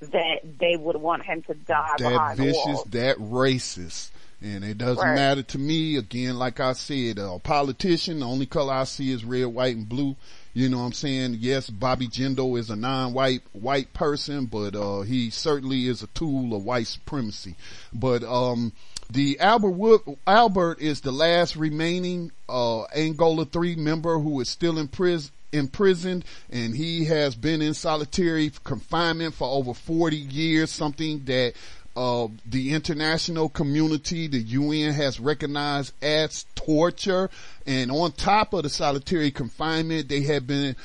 [0.00, 4.10] that they would want him to die that vicious, that racist.
[4.42, 5.14] And it doesn't Right.
[5.14, 5.96] matter to me.
[5.96, 9.86] Again, like I said, a politician, the only color I see is red, white, and
[9.86, 10.16] blue.
[10.54, 11.36] You know what I'm saying?
[11.40, 16.56] Yes, Bobby Jindal is a non-white, white person, but, uh, he certainly is a tool
[16.56, 17.54] of white supremacy.
[17.92, 18.72] But, um,
[19.12, 24.78] the Albert Wood, Albert is the last remaining, uh, Angola 3 member who is still
[24.78, 31.24] in prison, imprisoned and he has been in solitary confinement for over 40 years, something
[31.24, 31.54] that
[31.96, 37.28] uh, the international community, the UN has recognized as torture.
[37.66, 40.76] And on top of the solitary confinement, they have been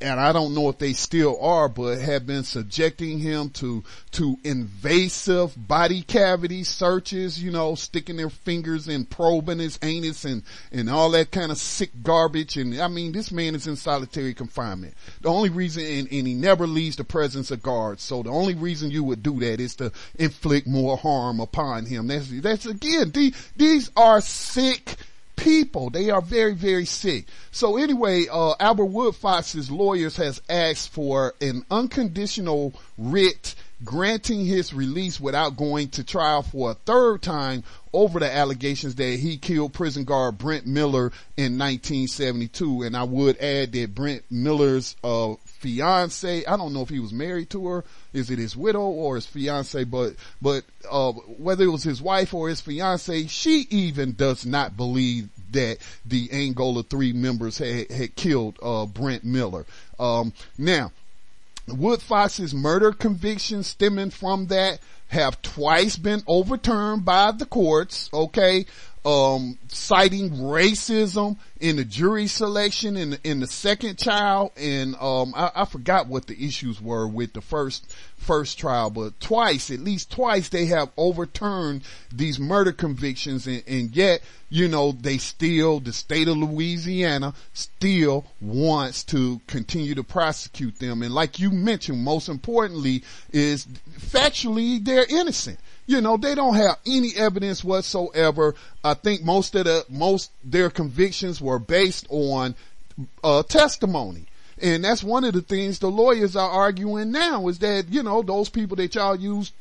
[0.00, 4.38] and I don't know if they still are, but have been subjecting him to, to
[4.44, 10.42] invasive body cavity searches, you know, sticking their fingers and probing his anus and,
[10.72, 12.56] and all that kind of sick garbage.
[12.56, 14.94] And I mean, this man is in solitary confinement.
[15.20, 18.02] The only reason, and, and he never leaves the presence of guards.
[18.02, 22.06] So the only reason you would do that is to inflict more harm upon him.
[22.06, 24.96] That's, that's again, these, these are sick
[25.40, 25.90] people.
[25.90, 27.26] They are very, very sick.
[27.50, 35.20] So anyway, uh, Albert Woodfox's lawyers has asked for an unconditional writ granting his release
[35.20, 40.04] without going to trial for a third time over the allegations that he killed prison
[40.04, 42.82] guard Brent Miller in 1972.
[42.82, 47.12] And I would add that Brent Miller's, uh, fiance, I don't know if he was
[47.12, 51.70] married to her, is it his widow or his fiance, but, but, uh, whether it
[51.70, 57.12] was his wife or his fiance, she even does not believe that the Angola 3
[57.12, 59.66] members had, had killed, uh, Brent Miller.
[59.98, 60.92] Um, now,
[61.72, 68.66] Woodfox's murder convictions stemming from that have twice been overturned by the courts, okay?
[69.02, 75.32] Um, citing racism in the jury selection in the, in the second trial, and um,
[75.34, 77.90] I, I forgot what the issues were with the first
[78.20, 81.82] first trial, but twice, at least twice, they have overturned
[82.12, 84.20] these murder convictions, and, and yet,
[84.50, 91.02] you know, they still, the state of Louisiana still wants to continue to prosecute them,
[91.02, 93.66] and like you mentioned, most importantly, is
[93.98, 95.58] factually they're innocent.
[95.86, 98.54] You know, they don't have any evidence whatsoever.
[98.84, 102.54] I think most of the, most their convictions were based on,
[103.24, 104.26] uh, testimony.
[104.62, 108.22] And that's one of the things the lawyers are arguing now is that, you know,
[108.22, 109.52] those people that y'all use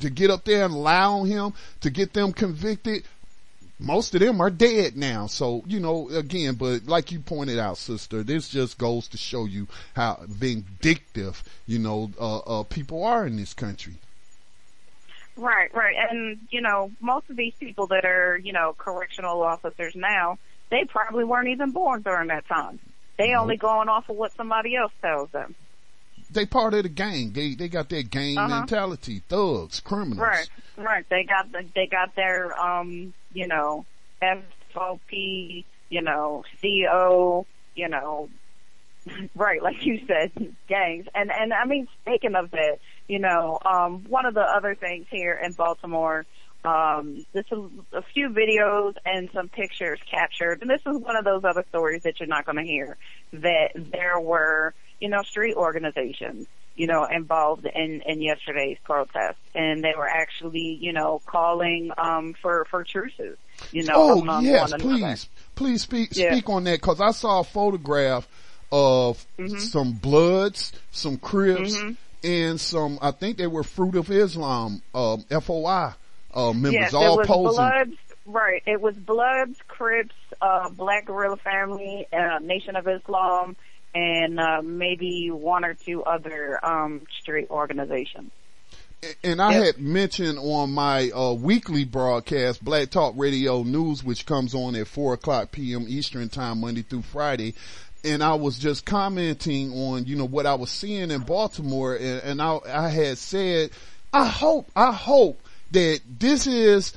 [0.00, 3.04] to get up there and lie on him to get them convicted,
[3.78, 5.28] most of them are dead now.
[5.28, 9.44] So, you know, again, but like you pointed out, sister, this just goes to show
[9.44, 13.94] you how vindictive, you know, uh, uh, people are in this country.
[15.38, 15.94] Right, right.
[16.10, 20.36] And, you know, most of these people that are, you know, correctional officers now,
[20.70, 22.80] they probably weren't even born during that time.
[23.18, 25.54] They only going off of what somebody else tells them.
[26.30, 27.32] They part of the gang.
[27.32, 28.48] They they got their gang Uh-huh.
[28.48, 29.22] mentality.
[29.28, 30.18] Thugs, criminals.
[30.18, 31.04] Right, right.
[31.08, 33.86] They got the, they got their, um, you know,
[34.22, 38.28] FOP, you know, CO, you know,
[39.34, 40.32] right, like you said,
[40.68, 41.06] gangs.
[41.14, 42.78] And, and I mean, speaking of that,
[43.08, 46.26] you know, um, one of the other things here in Baltimore,
[46.64, 47.58] um, this is
[47.92, 52.02] a few videos and some pictures captured, and this is one of those other stories
[52.02, 52.96] that you're not going to hear,
[53.32, 59.82] that there were, you know, street organizations, you know, involved in, in yesterday's protest, and
[59.82, 63.38] they were actually, you know, calling, um, for, for truces,
[63.70, 66.34] you know, Oh yes, please, please speak Yeah.
[66.34, 68.28] speak on that because I saw a photograph
[68.70, 69.54] of Mm-hmm.
[69.56, 71.82] some Bloods, some Crips,
[72.24, 72.98] and some.
[73.02, 75.92] I think they were Fruit of Islam, um, FOI
[76.34, 77.56] uh, members, Yes, all it was posing.
[77.64, 77.96] Bloods,
[78.26, 78.62] right.
[78.66, 83.56] It was Bloods, Crips, uh, Black Guerrilla Family, uh, Nation of Islam,
[83.94, 88.30] and, uh, maybe one or two other, um, street organizations.
[89.22, 89.64] and I Yep.
[89.64, 94.88] had mentioned on my uh, weekly broadcast, Black Talk Radio News, which comes on at
[94.88, 95.86] four o'clock p.m.
[95.88, 97.54] Eastern time, Monday through Friday.
[98.04, 102.22] And I was just commenting on, you know, what I was seeing in Baltimore, and,
[102.22, 103.70] and I, I had said,
[104.12, 105.40] I hope, I hope
[105.72, 106.92] that this is,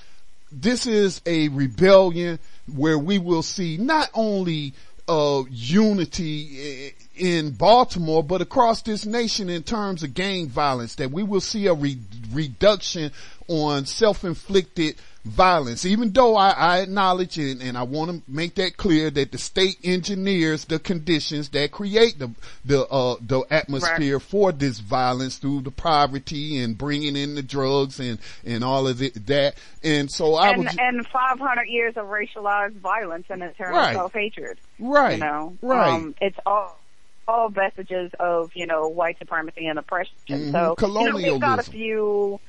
[0.52, 2.40] this is a rebellion
[2.74, 4.74] where we will see not only
[5.08, 11.24] uh, unity in Baltimore, but across this nation in terms of gang violence, that we
[11.24, 12.00] will see a re-
[12.32, 13.12] reduction
[13.48, 18.78] on self-inflicted violence, even though I, I acknowledge it and I want to make that
[18.78, 22.32] clear that the state engineers the conditions that create the,
[22.66, 28.00] the, uh, the atmosphere for this violence through the poverty and bringing in the drugs
[28.00, 29.56] and, and all of it, that.
[29.84, 33.94] And so I And, was, and 500 years of racialized violence and internal Right.
[33.96, 34.58] self-hatred.
[34.80, 35.94] right, You know, right.
[35.94, 36.80] um, it's all,
[37.28, 40.16] all vestiges of, you know, white supremacy and oppression.
[40.28, 40.52] Mhm.
[40.52, 42.40] So, you know, we've got a few,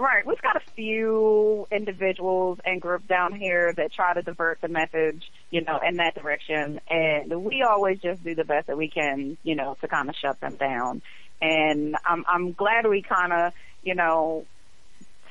[0.00, 4.68] right, we've got a few individuals and groups down here that try to divert the
[4.68, 6.80] message, you know, in that direction.
[6.88, 10.16] And we always just do the best that we can, you know, to kind of
[10.16, 11.02] shut them down.
[11.40, 14.44] And I'm, I'm glad we kind of, you know,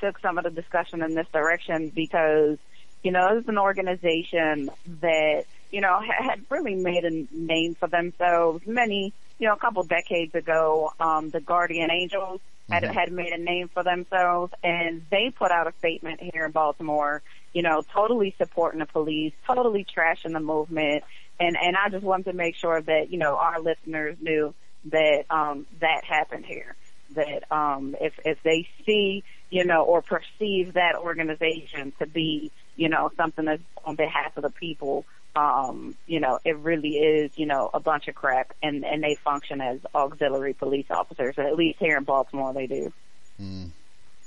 [0.00, 2.58] took some of the discussion in this direction because,
[3.02, 7.88] you know, this is an organization that, you know, had really made a name for
[7.88, 10.92] themselves many, you know, a couple decades ago.
[10.98, 12.40] Um, the Guardian Angels
[12.70, 16.52] had, had made a name for themselves and they put out a statement here in
[16.52, 21.04] Baltimore, you know, totally supporting the police, totally trashing the movement.
[21.38, 24.54] And, and I just wanted to make sure that, you know, our listeners knew
[24.86, 26.76] that, um, that happened here.
[27.14, 32.88] That, um, if, if they see, you know, or perceive that organization to be, you
[32.88, 35.04] know, something that's on behalf of the people,
[35.36, 39.14] um, you know, it really is, you know, a bunch of crap and, and they
[39.14, 41.38] function as auxiliary police officers.
[41.38, 42.92] At least here in Baltimore they do.
[43.38, 43.64] Hmm.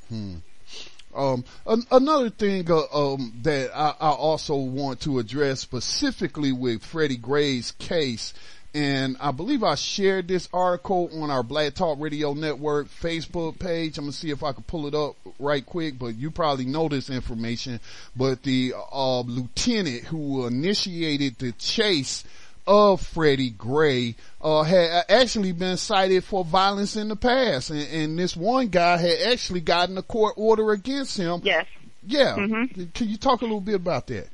[0.09, 0.35] Hmm.
[1.15, 6.83] Um, an- another thing uh, um, that I, I also want to address specifically with
[6.83, 8.33] Freddie Gray's case
[8.73, 13.97] and I believe I shared this article on our Black Talk Radio Network Facebook page.
[13.97, 16.89] I'm gonna see if I can pull it up right quick, but you probably know
[16.89, 17.79] this information.
[18.15, 22.23] But the uh, lieutenant who initiated the chase
[22.65, 28.17] of Freddie Gray uh, had actually been cited for violence in the past, and, and,
[28.17, 31.41] this one guy had actually gotten a court order against him.
[31.43, 31.67] Yes.
[32.05, 32.35] Yeah.
[32.37, 32.85] Mm-hmm.
[32.93, 34.29] Can you talk a little bit about that?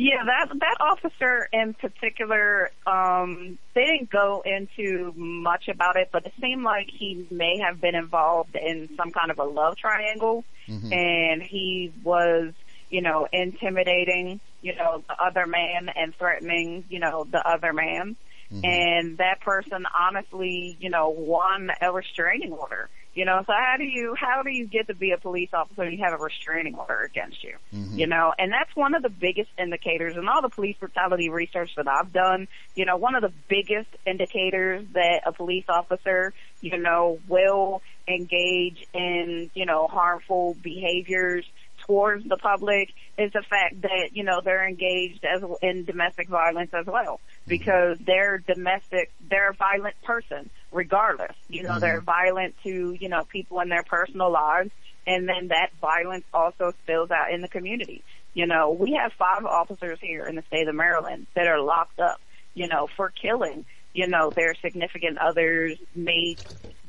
[0.00, 6.24] Yeah, that that officer in particular, um, they didn't go into much about it, but
[6.24, 10.44] it seemed like he may have been involved in some kind of a love triangle,
[10.68, 10.92] mm-hmm.
[10.92, 12.52] and he was,
[12.90, 18.14] you know, intimidating, you know, the other man and threatening, you know, the other man.
[18.52, 18.64] Mm-hmm.
[18.64, 22.88] And that person honestly, you know, won a restraining order.
[23.14, 25.82] You know, so how do you how do you get to be a police officer
[25.82, 27.56] and you have a restraining order against you?
[27.74, 27.98] Mm-hmm.
[27.98, 31.74] You know, and that's one of the biggest indicators in all the police brutality research
[31.76, 32.46] that I've done.
[32.76, 38.86] You know, one of the biggest indicators that a police officer, you know, will engage
[38.94, 41.44] in, you know, harmful behaviors
[41.86, 46.70] towards the public is the fact that, you know, they're engaged as in domestic violence
[46.72, 47.48] as well mm-hmm.
[47.48, 51.34] because they're domestic, they're a violent person regardless.
[51.48, 51.80] You know, mm-hmm.
[51.80, 54.70] they're violent to, you know, people in their personal lives
[55.06, 58.02] and then that violence also spills out in the community.
[58.34, 61.98] You know, we have five officers here in the state of Maryland that are locked
[61.98, 62.20] up,
[62.54, 63.64] you know, for killing,
[63.94, 66.42] you know, their significant others, mates,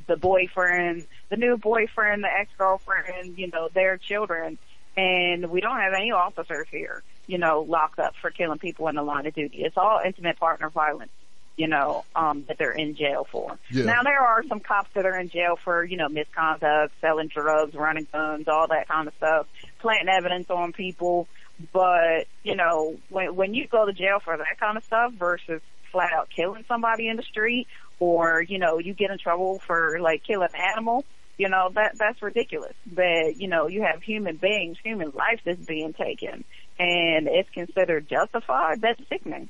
[0.08, 4.58] the boyfriend, the new boyfriend, the ex-girlfriend, you know, their children
[4.98, 8.96] and we don't have any officers here, you know, locked up for killing people in
[8.96, 9.60] the line of duty.
[9.60, 11.12] It's all intimate partner violence,
[11.60, 13.60] you know, um, that they're in jail for.
[13.70, 13.84] Yeah.
[13.84, 17.76] Now there are some cops that are in jail for, you know, misconduct, selling drugs,
[17.76, 19.46] running guns, all that kind of stuff,
[19.82, 21.28] planting evidence on people.
[21.74, 25.62] But, you know, when, when you go to jail for that kind of stuff versus
[25.92, 27.68] flat out killing somebody in the street
[28.00, 31.04] or, you know, you get in trouble for like killing an animal,
[31.38, 32.76] you know, that, that's ridiculous.
[32.96, 36.46] That, you know, you have human beings, human life that's being taken
[36.80, 38.80] and it's considered justified.
[38.80, 39.50] That's sickening.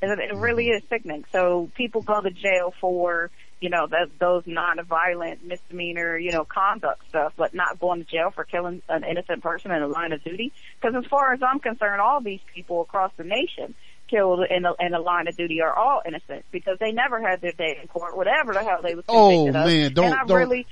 [0.00, 1.24] It, it really is sickening.
[1.32, 3.30] So people go to jail for,
[3.60, 8.30] you know, that, those non-violent misdemeanor, you know, conduct stuff, but not going to jail
[8.30, 10.52] for killing an innocent person in a line of duty.
[10.80, 13.74] Because as far as I'm concerned, all these people across the nation
[14.08, 17.40] killed in the, in the line of duty are all innocent because they never had
[17.40, 19.66] their day in court, whatever the hell they was oh, convicted oh, of.
[19.66, 20.36] man, don't, and I don't.
[20.36, 20.66] really,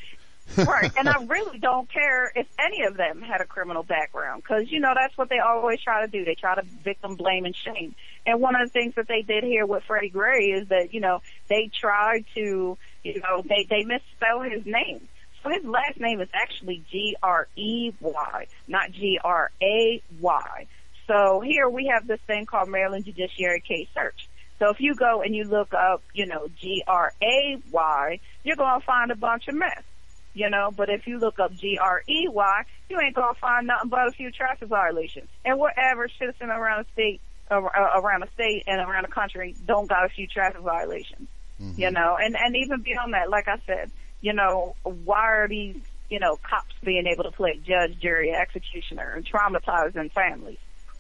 [0.57, 0.93] right.
[0.97, 4.81] And I really don't care if any of them had a criminal background because, you
[4.81, 6.25] know, that's what they always try to do.
[6.25, 7.95] They try to victim blame and shame.
[8.27, 11.01] And one of the things that they did here with Freddie Gray is that, you
[11.01, 15.09] know, they tried to, you know, they, they misspell his name.
[15.43, 20.67] So his last name is actually G-R-E-Y, not G-R-A-Y.
[21.07, 24.29] So here we have this thing called Maryland Judiciary Case Search.
[24.59, 29.13] So if you go and you look up, you know, G-R-A-Y, you're going to find
[29.13, 29.83] a bunch of mess
[30.37, 34.11] you know, but if you look up G-R-E-Y, you ain't gonna find nothing but a
[34.11, 35.29] few traffic violations.
[35.47, 37.21] And whatever citizen around the state,
[37.51, 41.29] around the state and around the country don't got a few traffic violations,
[41.61, 41.81] mm-hmm.
[41.81, 43.91] you know, and, and even beyond that, like I said,
[44.21, 45.77] you know, why are these,
[46.11, 50.59] you know, cops being able to play judge, jury, executioner and traumatizing families?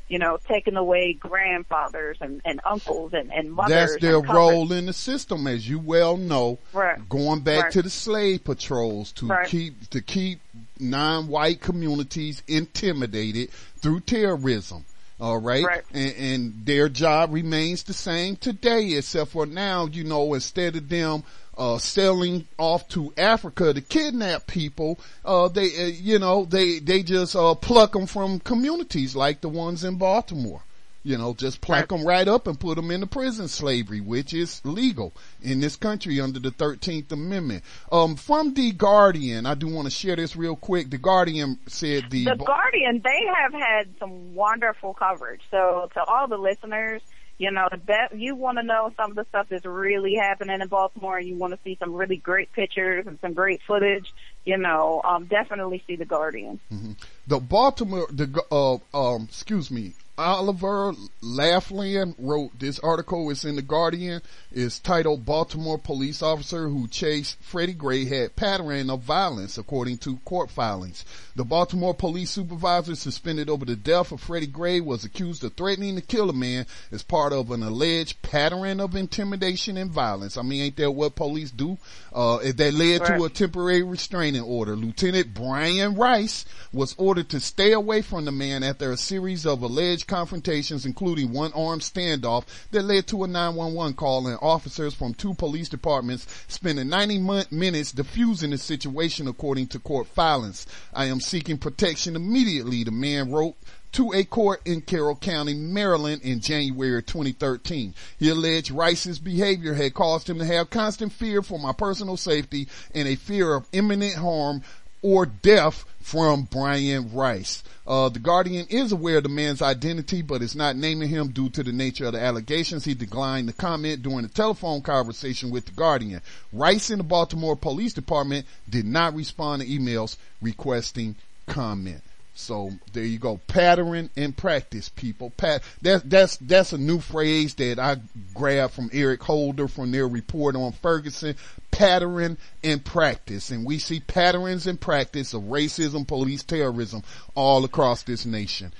[0.09, 3.91] you know, taking away grandfathers and, and uncles and, and mothers.
[3.91, 6.59] That's their role in the system, as you well know.
[6.73, 7.09] Right.
[7.09, 7.73] Going back right.
[7.73, 9.49] to the slave patrols to right.
[9.49, 10.41] keep to keep
[10.79, 14.85] non-white communities intimidated through terrorism.
[15.19, 15.65] All right?
[15.65, 15.83] right.
[15.93, 20.89] And, and their job remains the same today, except for now, you know, instead of
[20.89, 21.25] them
[21.57, 27.03] uh, selling off to Africa to kidnap people, uh, they, uh, you know, they, they
[27.03, 30.63] just, uh, pluck them from communities like the ones in Baltimore.
[31.07, 34.61] You know, just pluck them right up and put them into prison slavery, which is
[34.65, 37.63] legal in this country under the 13th Amendment.
[37.93, 40.91] Um, from The Guardian, I do want to share this real quick.
[40.91, 42.25] The Guardian said the...
[42.25, 45.43] The Guardian, they have had some wonderful coverage.
[45.53, 47.03] So to all the listeners,
[47.39, 50.61] you know, the best, you want to know some of the stuff that's really happening
[50.61, 54.13] in Baltimore and you want to see some really great pictures and some great footage,
[54.45, 56.59] you know, um, definitely see The Guardian.
[56.73, 56.93] Mm-hmm.
[57.27, 63.31] The Baltimore, the, uh, um, excuse me, Oliver Laughland wrote this article.
[63.31, 64.23] It's in the Guardian.
[64.51, 70.17] It's titled "Baltimore police officer who chased Freddie Gray had pattern of violence," according to
[70.25, 71.05] court filings.
[71.35, 75.97] The Baltimore police supervisor suspended over the death of Freddie Gray was accused of threatening
[75.97, 80.39] to kill a man as part of an alleged pattern of intimidation and violence.
[80.39, 81.77] I mean, ain't that what police do?
[82.11, 83.19] Uh, that led right.
[83.19, 84.75] to a temporary restraining order.
[84.75, 89.47] Lieutenant Brian Rice was ordered ordered to stay away from the man after a series
[89.47, 94.93] of alleged confrontations, including one armed standoff that led to a 911 call and officers
[94.93, 100.67] from two police departments spending 90 minutes defusing the situation according to court filings.
[100.93, 103.57] I am seeking protection immediately, the man wrote
[103.93, 107.95] to a court in Carroll County, Maryland in January 2013.
[108.19, 112.69] He alleged Rice's behavior had caused him to have constant fear for my personal safety
[112.95, 114.61] and a fear of imminent harm
[115.03, 117.65] or death from Brian Rice.
[117.87, 121.49] Uh, the Guardian is aware of the man's identity, but is not naming him due
[121.51, 122.85] to the nature of the allegations.
[122.85, 126.21] He declined to comment during a telephone conversation with the Guardian.
[126.53, 131.17] Rice and the Baltimore Police Department did not respond to emails requesting
[131.47, 132.03] comment.
[132.39, 133.39] So there you go.
[133.49, 135.31] Pattern and practice, people.
[135.31, 137.97] Pat, that's, that's, that's a new phrase that I
[138.35, 141.35] grabbed from Eric Holder from their report on Ferguson.
[141.71, 143.51] Pattern and practice.
[143.51, 147.03] And we see patterns and practice of racism, police terrorism
[147.35, 148.73] all across this nation.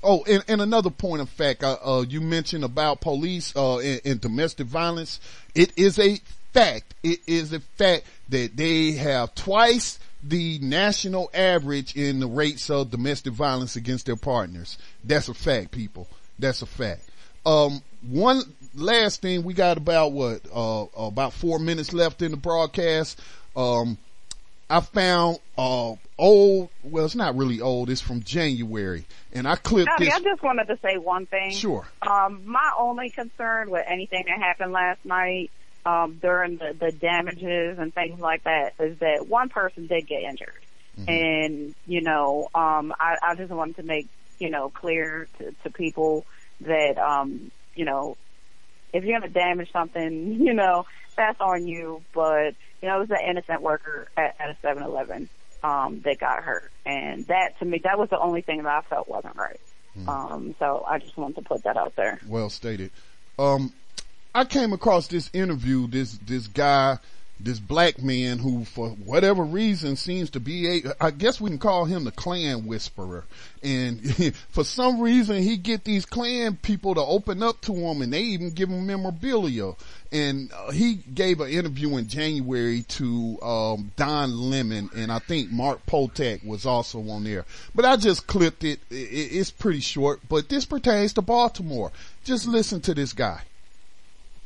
[0.00, 4.00] Oh, and, and another point of fact, uh, uh, you mentioned about police, uh, and,
[4.04, 5.18] and domestic violence.
[5.56, 6.20] It is a
[6.54, 6.94] fact.
[7.02, 12.90] It is a fact that they have twice the national average in the rates of
[12.90, 14.78] domestic violence against their partners.
[15.02, 16.08] That's a fact, people.
[16.38, 17.02] That's a fact.
[17.44, 18.42] Um, one
[18.74, 23.20] last thing, we got about what, uh, about four minutes left in the broadcast.
[23.54, 23.98] Um,
[24.70, 27.90] I found, uh, old, well, it's not really old.
[27.90, 30.14] It's from January and I clipped Howdy, this.
[30.14, 31.50] I just wanted to say one thing.
[31.50, 31.86] Sure.
[32.00, 35.50] Um, my only concern with anything that happened last night
[35.86, 40.22] um, during the, the damages and things like that is that one person did get
[40.22, 40.52] injured.
[40.98, 41.10] Mm-hmm.
[41.10, 44.08] And, you know, um, I, I just wanted to make,
[44.38, 46.24] you know, clear to, to people
[46.60, 48.16] that, um, you know,
[48.92, 52.02] if you're going to damage something, you know, that's on you.
[52.14, 55.28] But, you know, it was an innocent worker at, at a 7-Eleven,
[55.62, 56.70] um, that got hurt.
[56.86, 59.60] And that, to me, that was the only thing that I felt wasn't right.
[59.96, 60.08] Mm-hmm.
[60.08, 62.20] Um, so I just wanted to put that out there.
[62.26, 62.90] Well stated.
[63.38, 63.72] Um,
[64.36, 66.98] I came across this interview, this, this guy,
[67.38, 71.58] this black man who for whatever reason seems to be a, I guess we can
[71.58, 73.24] call him the Klan whisperer.
[73.62, 78.12] And for some reason he get these Klan people to open up to him and
[78.12, 79.72] they even give him memorabilia.
[80.10, 85.52] And uh, he gave an interview in January to, um, Don Lemon and I think
[85.52, 87.44] Mark Potok was also on there.
[87.72, 88.80] But I just clipped it.
[88.90, 91.92] it it's pretty short, but this pertains to Baltimore.
[92.24, 93.42] Just listen to this guy.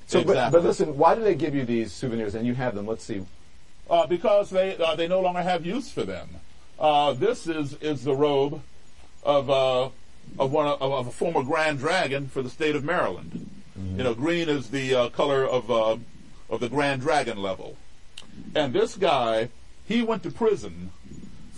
[0.09, 0.35] So, exactly.
[0.35, 2.87] but, but, listen, why do they give you these souvenirs and you have them?
[2.87, 3.25] Let's see.
[3.91, 6.29] Uh, because they uh, they no longer have use for them.
[6.79, 8.63] Uh, this is is the robe
[9.23, 9.91] of uh,
[10.39, 13.51] of one of, of, a former Grand Dragon for the state of Maryland.
[13.79, 13.99] Mm-hmm.
[13.99, 15.97] You know, green is the uh, color of uh,
[16.49, 17.77] of the Grand Dragon level,
[18.55, 19.51] and this guy
[19.87, 20.91] he went to prison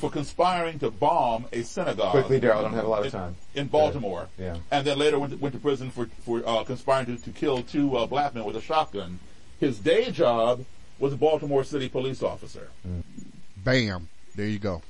[0.01, 2.13] for conspiring to bomb a synagogue.
[2.13, 3.37] Quickly, Daryl, I don't have a lot of time.
[3.55, 4.29] In, in Baltimore.
[4.39, 4.57] Yeah.
[4.71, 7.63] And then later went to, went to prison for, for uh, conspiring to, to kill
[7.63, 9.21] two uh, black men with a shotgun.
[9.61, 10.65] His day job
[10.99, 12.69] was a Baltimore City police officer.
[12.89, 13.03] Mm.
[13.59, 14.09] Bam.
[14.35, 14.81] There you go.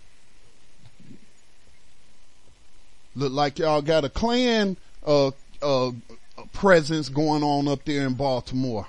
[3.16, 5.90] Look like y'all got a Klan uh, uh,
[6.52, 8.86] presence going on up there in Baltimore.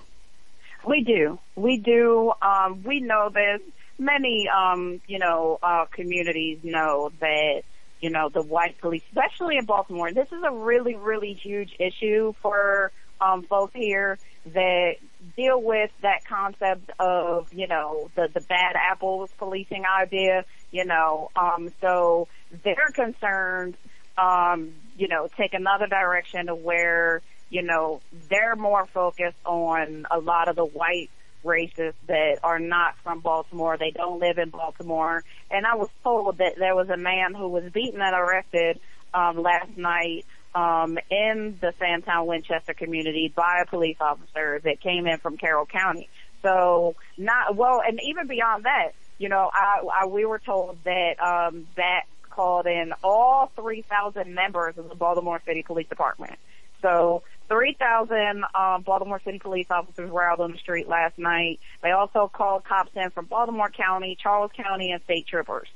[0.86, 1.40] We do.
[1.56, 2.32] We do.
[2.42, 3.62] Um, we know this
[4.02, 7.62] many, um, you know, uh, communities know that,
[8.02, 12.34] you know, the white police, especially in Baltimore, this is a really, really huge issue
[12.42, 12.92] for,
[13.22, 14.94] um, folks here that
[15.38, 21.30] deal with that concept of, you know, the, the bad apples policing idea, you know,
[21.36, 22.28] um, so
[22.64, 23.78] they're concerned,
[24.18, 27.22] um, you know, take another direction to where,
[27.52, 31.12] you know, they're more focused on a lot of the white
[31.44, 33.78] racists that are not from Baltimore.
[33.78, 35.24] They don't live in Baltimore.
[35.50, 38.80] And I was told that there was a man who was beaten and arrested
[39.14, 45.08] um, last night um, in the Sandtown Winchester community by a police officer that came
[45.08, 46.10] in from Carroll County.
[46.42, 51.20] So not well, and even beyond that, you know, I, I we were told that
[51.22, 56.40] um, that called in all 3,000 members of the Baltimore City Police Department.
[56.82, 61.60] So 3,000 um, Baltimore City police officers were out on the street last night.
[61.84, 65.68] They also called cops in from Baltimore County, Charles County, and state troopers.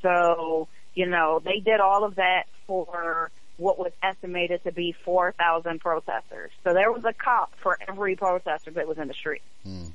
[0.00, 5.80] So, you know, they did all of that for what was estimated to be 4,000
[5.80, 6.52] protesters.
[6.62, 9.42] So there was a cop for every protester that was in the street.
[9.64, 9.86] Hmm.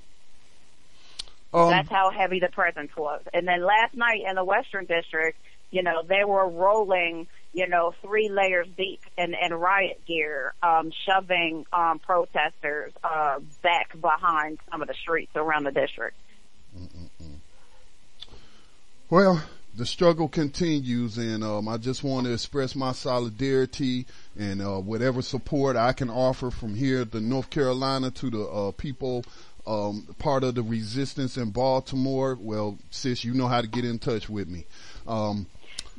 [1.53, 3.21] Um, That's how heavy the presence was.
[3.33, 5.37] And then last night in the Western District,
[5.71, 10.91] you know, they were rolling you know, three layers deep in, in riot gear, um,
[11.05, 16.15] shoving um, protesters uh, back behind some of the streets around the district.
[16.77, 17.37] Mm-mm-mm.
[19.09, 19.41] Well,
[19.75, 24.05] the struggle continues and um, I just want to express my solidarity
[24.37, 28.71] and uh, whatever support I can offer from here to North Carolina to the uh,
[28.71, 29.23] people
[29.65, 32.37] um, part of the resistance in Baltimore.
[32.39, 34.65] Well, sis, you know how to get in touch with me.
[35.07, 35.47] Um,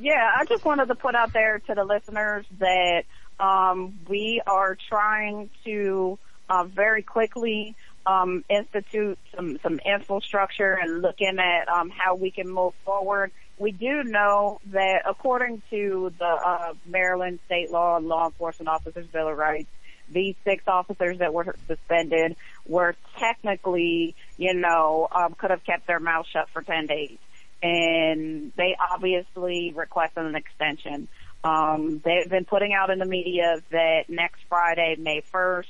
[0.01, 3.03] yeah, I just wanted to put out there to the listeners that
[3.39, 6.17] um, we are trying to
[6.49, 7.75] uh, very quickly
[8.05, 13.31] um, institute some some infrastructure and looking at um, how we can move forward.
[13.59, 19.05] We do know that according to the uh, Maryland state law and law enforcement officers
[19.05, 19.69] bill of rights,
[20.09, 22.35] these six officers that were suspended
[22.67, 27.17] were technically, you know, um, could have kept their mouth shut for 10 days.
[27.61, 31.07] And they obviously requested an extension.
[31.43, 35.65] Um, they've been putting out in the media that next Friday, May 1st,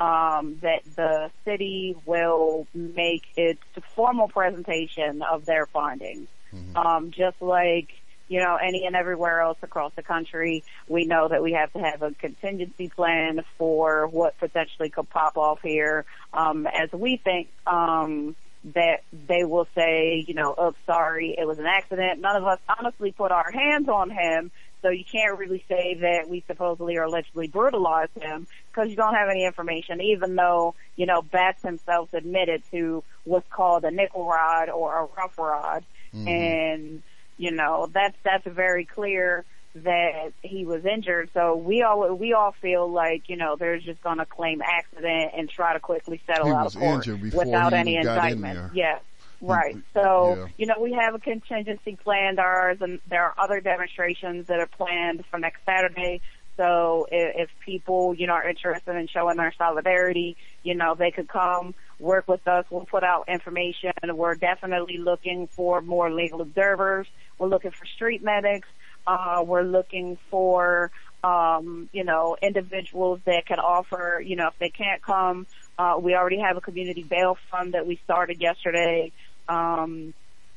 [0.00, 3.62] um, that the city will make its
[3.94, 6.28] formal presentation of their findings.
[6.52, 6.76] Mm-hmm.
[6.76, 7.88] Um, just like
[8.28, 10.64] you know, any and everywhere else across the country.
[10.88, 15.36] We know that we have to have a contingency plan for what potentially could pop
[15.36, 16.04] off here.
[16.32, 18.34] Um, as we think, um,
[18.72, 22.20] that they will say, you know, oh, sorry, it was an accident.
[22.20, 24.50] None of us honestly put our hands on him.
[24.80, 29.14] So you can't really say that we supposedly or allegedly brutalized him because you don't
[29.14, 34.26] have any information, even though, you know, Batts himself admitted to what's called a nickel
[34.26, 35.84] ride or a rough ride.
[36.14, 36.28] Mm-hmm.
[36.28, 37.02] And,
[37.38, 39.44] you know, that's, that's very clear
[39.74, 41.30] that he was injured.
[41.34, 45.32] So we all, we all feel like, you know, they're just going to claim accident
[45.36, 48.58] and try to quickly settle he out of court without any indictment.
[48.58, 48.98] In yeah.
[49.40, 49.76] Right.
[49.92, 50.46] So, yeah.
[50.56, 54.68] you know, we have a contingency planned ours and there are other demonstrations that are
[54.68, 56.22] planned for next Saturday.
[56.56, 61.10] So if, if people, you know, are interested in showing their solidarity, you know, they
[61.10, 62.64] could come work with us.
[62.70, 63.92] We'll put out information.
[64.04, 67.06] We're definitely looking for more legal observers.
[67.38, 68.68] We're looking for street medics.
[69.06, 70.90] Uh, we're looking for,
[71.22, 75.46] um, you know, individuals that can offer, you know, if they can't come,
[75.78, 79.12] uh, we already have a community bail fund that we started yesterday.
[79.48, 80.14] Um,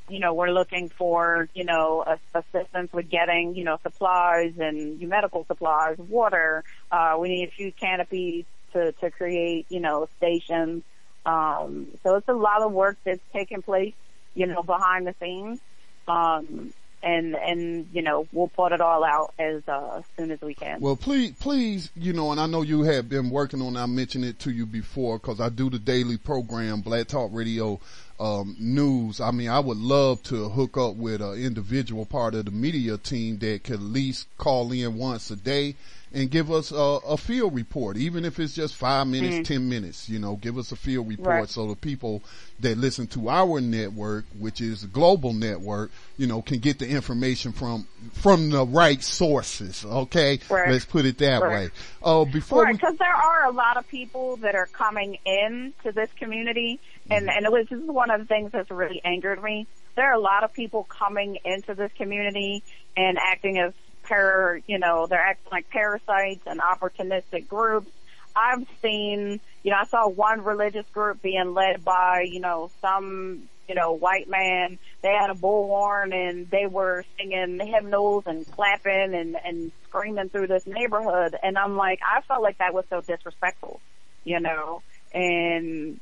[0.10, 5.46] you know, we're looking for, you know, assistance with getting, you know, supplies and medical
[5.46, 6.64] supplies, water.
[6.92, 10.84] Uh, we need a few canopies to, to create, you know, stations.
[11.26, 13.96] Um, so it's a lot of work that's taking place,
[14.34, 15.60] you know, behind the scenes.
[16.08, 16.72] Um,
[17.08, 20.82] and and you know we'll put it all out as uh, soon as we can.
[20.82, 23.78] Well, please, please, you know, and I know you have been working on.
[23.78, 27.80] I mentioned it to you before because I do the daily program, Black Talk Radio
[28.20, 29.22] um, news.
[29.22, 32.98] I mean, I would love to hook up with an individual part of the media
[32.98, 35.76] team that could at least call in once a day
[36.18, 39.44] and give us a, a field report, even if it's just five minutes, mm-hmm.
[39.44, 40.10] ten minutes.
[40.10, 41.50] You know, give us a field report right.
[41.50, 42.24] so the people
[42.60, 46.90] that listen to our network, which is a global network, you know, can get the
[46.90, 49.86] information from from the right sources.
[49.86, 50.72] Okay, right.
[50.72, 51.52] let's put it that right.
[51.52, 51.70] way.
[52.02, 55.74] Oh, uh, before right, because there are a lot of people that are coming in
[55.84, 56.80] to this community,
[57.12, 57.38] and mm-hmm.
[57.38, 59.68] and it was this is one of the things that's really angered me.
[59.96, 62.64] There are a lot of people coming into this community
[62.96, 63.74] and acting as
[64.08, 67.92] par, you know, they're acting like parasites and opportunistic groups.
[68.36, 73.50] I've seen, you know, I saw one religious group being led by, you know, some,
[73.68, 74.78] you know, white man.
[75.02, 80.48] They had a bullhorn and they were singing hymnals and clapping and, and screaming through
[80.48, 81.36] this neighborhood.
[81.42, 83.82] And I'm like, I felt like that was so disrespectful,
[84.24, 84.84] you know,
[85.14, 86.00] and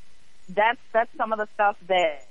[0.49, 2.27] that's, that's some of the stuff that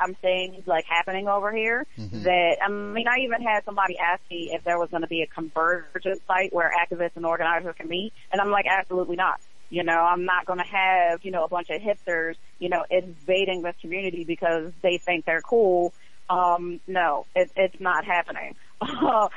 [0.00, 1.86] I'm seeing like happening over here.
[1.98, 2.22] Mm-hmm.
[2.22, 5.22] That I mean, I even had somebody ask me if there was going to be
[5.22, 9.40] a convergence site where activists and organizers can meet, and I'm like, absolutely not.
[9.70, 12.84] You know, I'm not going to have you know a bunch of hipsters you know
[12.90, 15.92] invading this community because they think they're cool.
[16.28, 18.54] Um, no, it, it's not happening.
[18.82, 19.30] not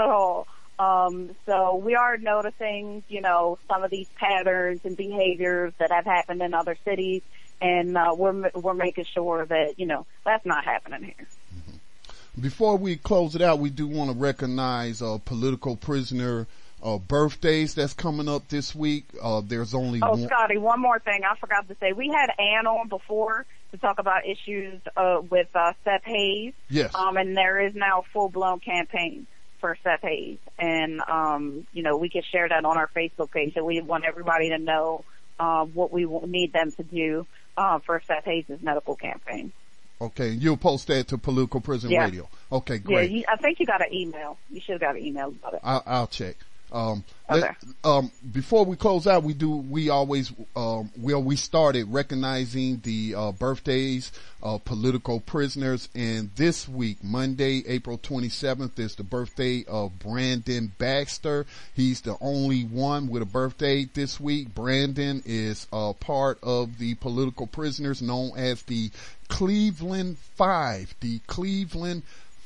[0.00, 0.46] all.
[0.78, 6.04] Um, so we are noticing, you know, some of these patterns and behaviors that have
[6.04, 7.22] happened in other cities
[7.60, 11.26] and uh, we're we're making sure that you know that's not happening here.
[11.56, 12.40] Mm-hmm.
[12.40, 16.46] Before we close it out, we do want to recognize a political prisoner
[16.82, 19.04] uh, birthdays that's coming up this week.
[19.20, 20.26] Uh, there's only oh, one.
[20.26, 21.92] Scotty, one more thing I forgot to say.
[21.92, 26.54] We had Ann on before to talk about issues uh, with uh, Seth Hayes.
[26.68, 26.94] Yes.
[26.94, 29.26] Um, and there is now a full blown campaign
[29.60, 33.54] for Seth Hayes, and um, you know we can share that on our Facebook page.
[33.54, 35.04] So we want everybody to know
[35.40, 37.26] uh, what we need them to do
[37.58, 39.52] uh, for Seth Hayes' medical campaign.
[40.00, 42.04] Okay, you'll post that to Political Prison yeah.
[42.04, 42.28] Radio.
[42.52, 43.10] Okay, great.
[43.10, 44.38] Yeah, you, I think you got an email.
[44.48, 45.60] You should have got an email about it.
[45.64, 46.36] I'll, I'll check.
[46.72, 47.40] Um, Okay.
[47.40, 52.80] let- um, before we close out, we do, we always, um, well, we started recognizing
[52.84, 54.12] the, uh, birthdays
[54.42, 55.88] of political prisoners.
[55.94, 61.44] And this week, Monday, April 27th is the birthday of Brandon Baxter.
[61.74, 64.54] He's the only one with a birthday this week.
[64.54, 68.90] Brandon is a part of the political prisoners known as the
[69.28, 72.02] Cleveland Five, the Cleveland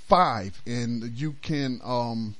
[0.08, 0.60] Five.
[0.66, 2.34] And you can, um,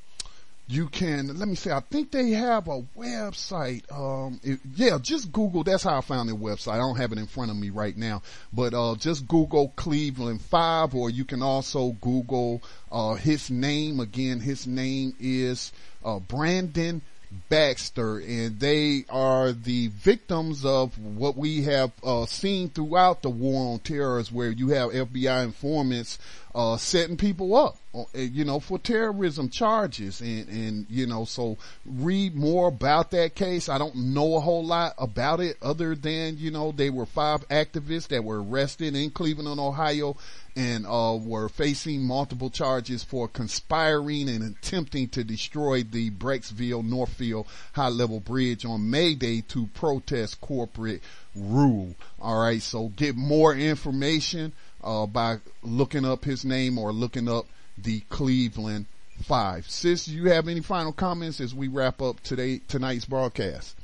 [0.69, 5.33] you can let me say i think they have a website um it, yeah just
[5.33, 6.73] google that's how i found their website.
[6.73, 8.23] I don't have it in front of me right now.
[8.53, 14.01] But uh just google cleveland five or you can also google uh his name.
[14.01, 15.73] Again his name is
[16.05, 17.03] uh brandon
[17.49, 23.75] Baxter, and they are the victims of what we have uh, seen throughout the war
[23.75, 26.19] on terror, where you have FBI informants
[26.55, 31.57] uh, setting people up, uh, you know, for terrorism charges, and and you know, so
[31.87, 33.69] read more about that case.
[33.69, 37.47] I don't know a whole lot about it, other than you know, they were five
[37.49, 40.17] activists that were arrested in Cleveland, Ohio,
[40.55, 47.47] and uh, were facing multiple charges for conspiring and attempting to destroy the Brecksville Northfield
[47.73, 51.03] High Level Bridge on May Day to protest corporate
[51.35, 51.95] rule.
[52.21, 54.53] All right, so get more information
[54.85, 57.47] uh, by looking up his name or looking up
[57.79, 58.87] the Cleveland
[59.23, 59.71] Five.
[59.71, 63.77] Sis, you have any final comments as we wrap up today tonight's broadcast?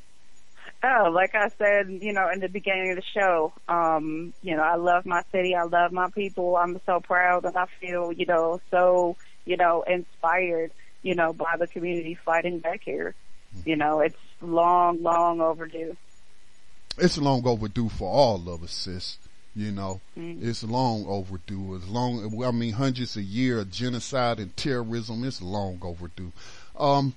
[0.83, 4.63] Oh, like I said, you know, in the beginning of the show, um, you know,
[4.63, 5.55] I love my city.
[5.57, 6.57] I love my people.
[6.57, 10.71] I'm so proud and I feel, you know, so, you know, inspired,
[11.03, 13.15] you know, by the community fighting back here.
[13.65, 15.97] You know, it's long, long overdue.
[16.97, 19.19] It's long overdue for all of us, sis.
[19.57, 20.45] You know, Mm.
[20.47, 21.75] it's long overdue.
[21.75, 25.25] As long, I mean, hundreds a year of genocide and terrorism.
[25.25, 26.31] It's long overdue.
[26.79, 27.15] Um,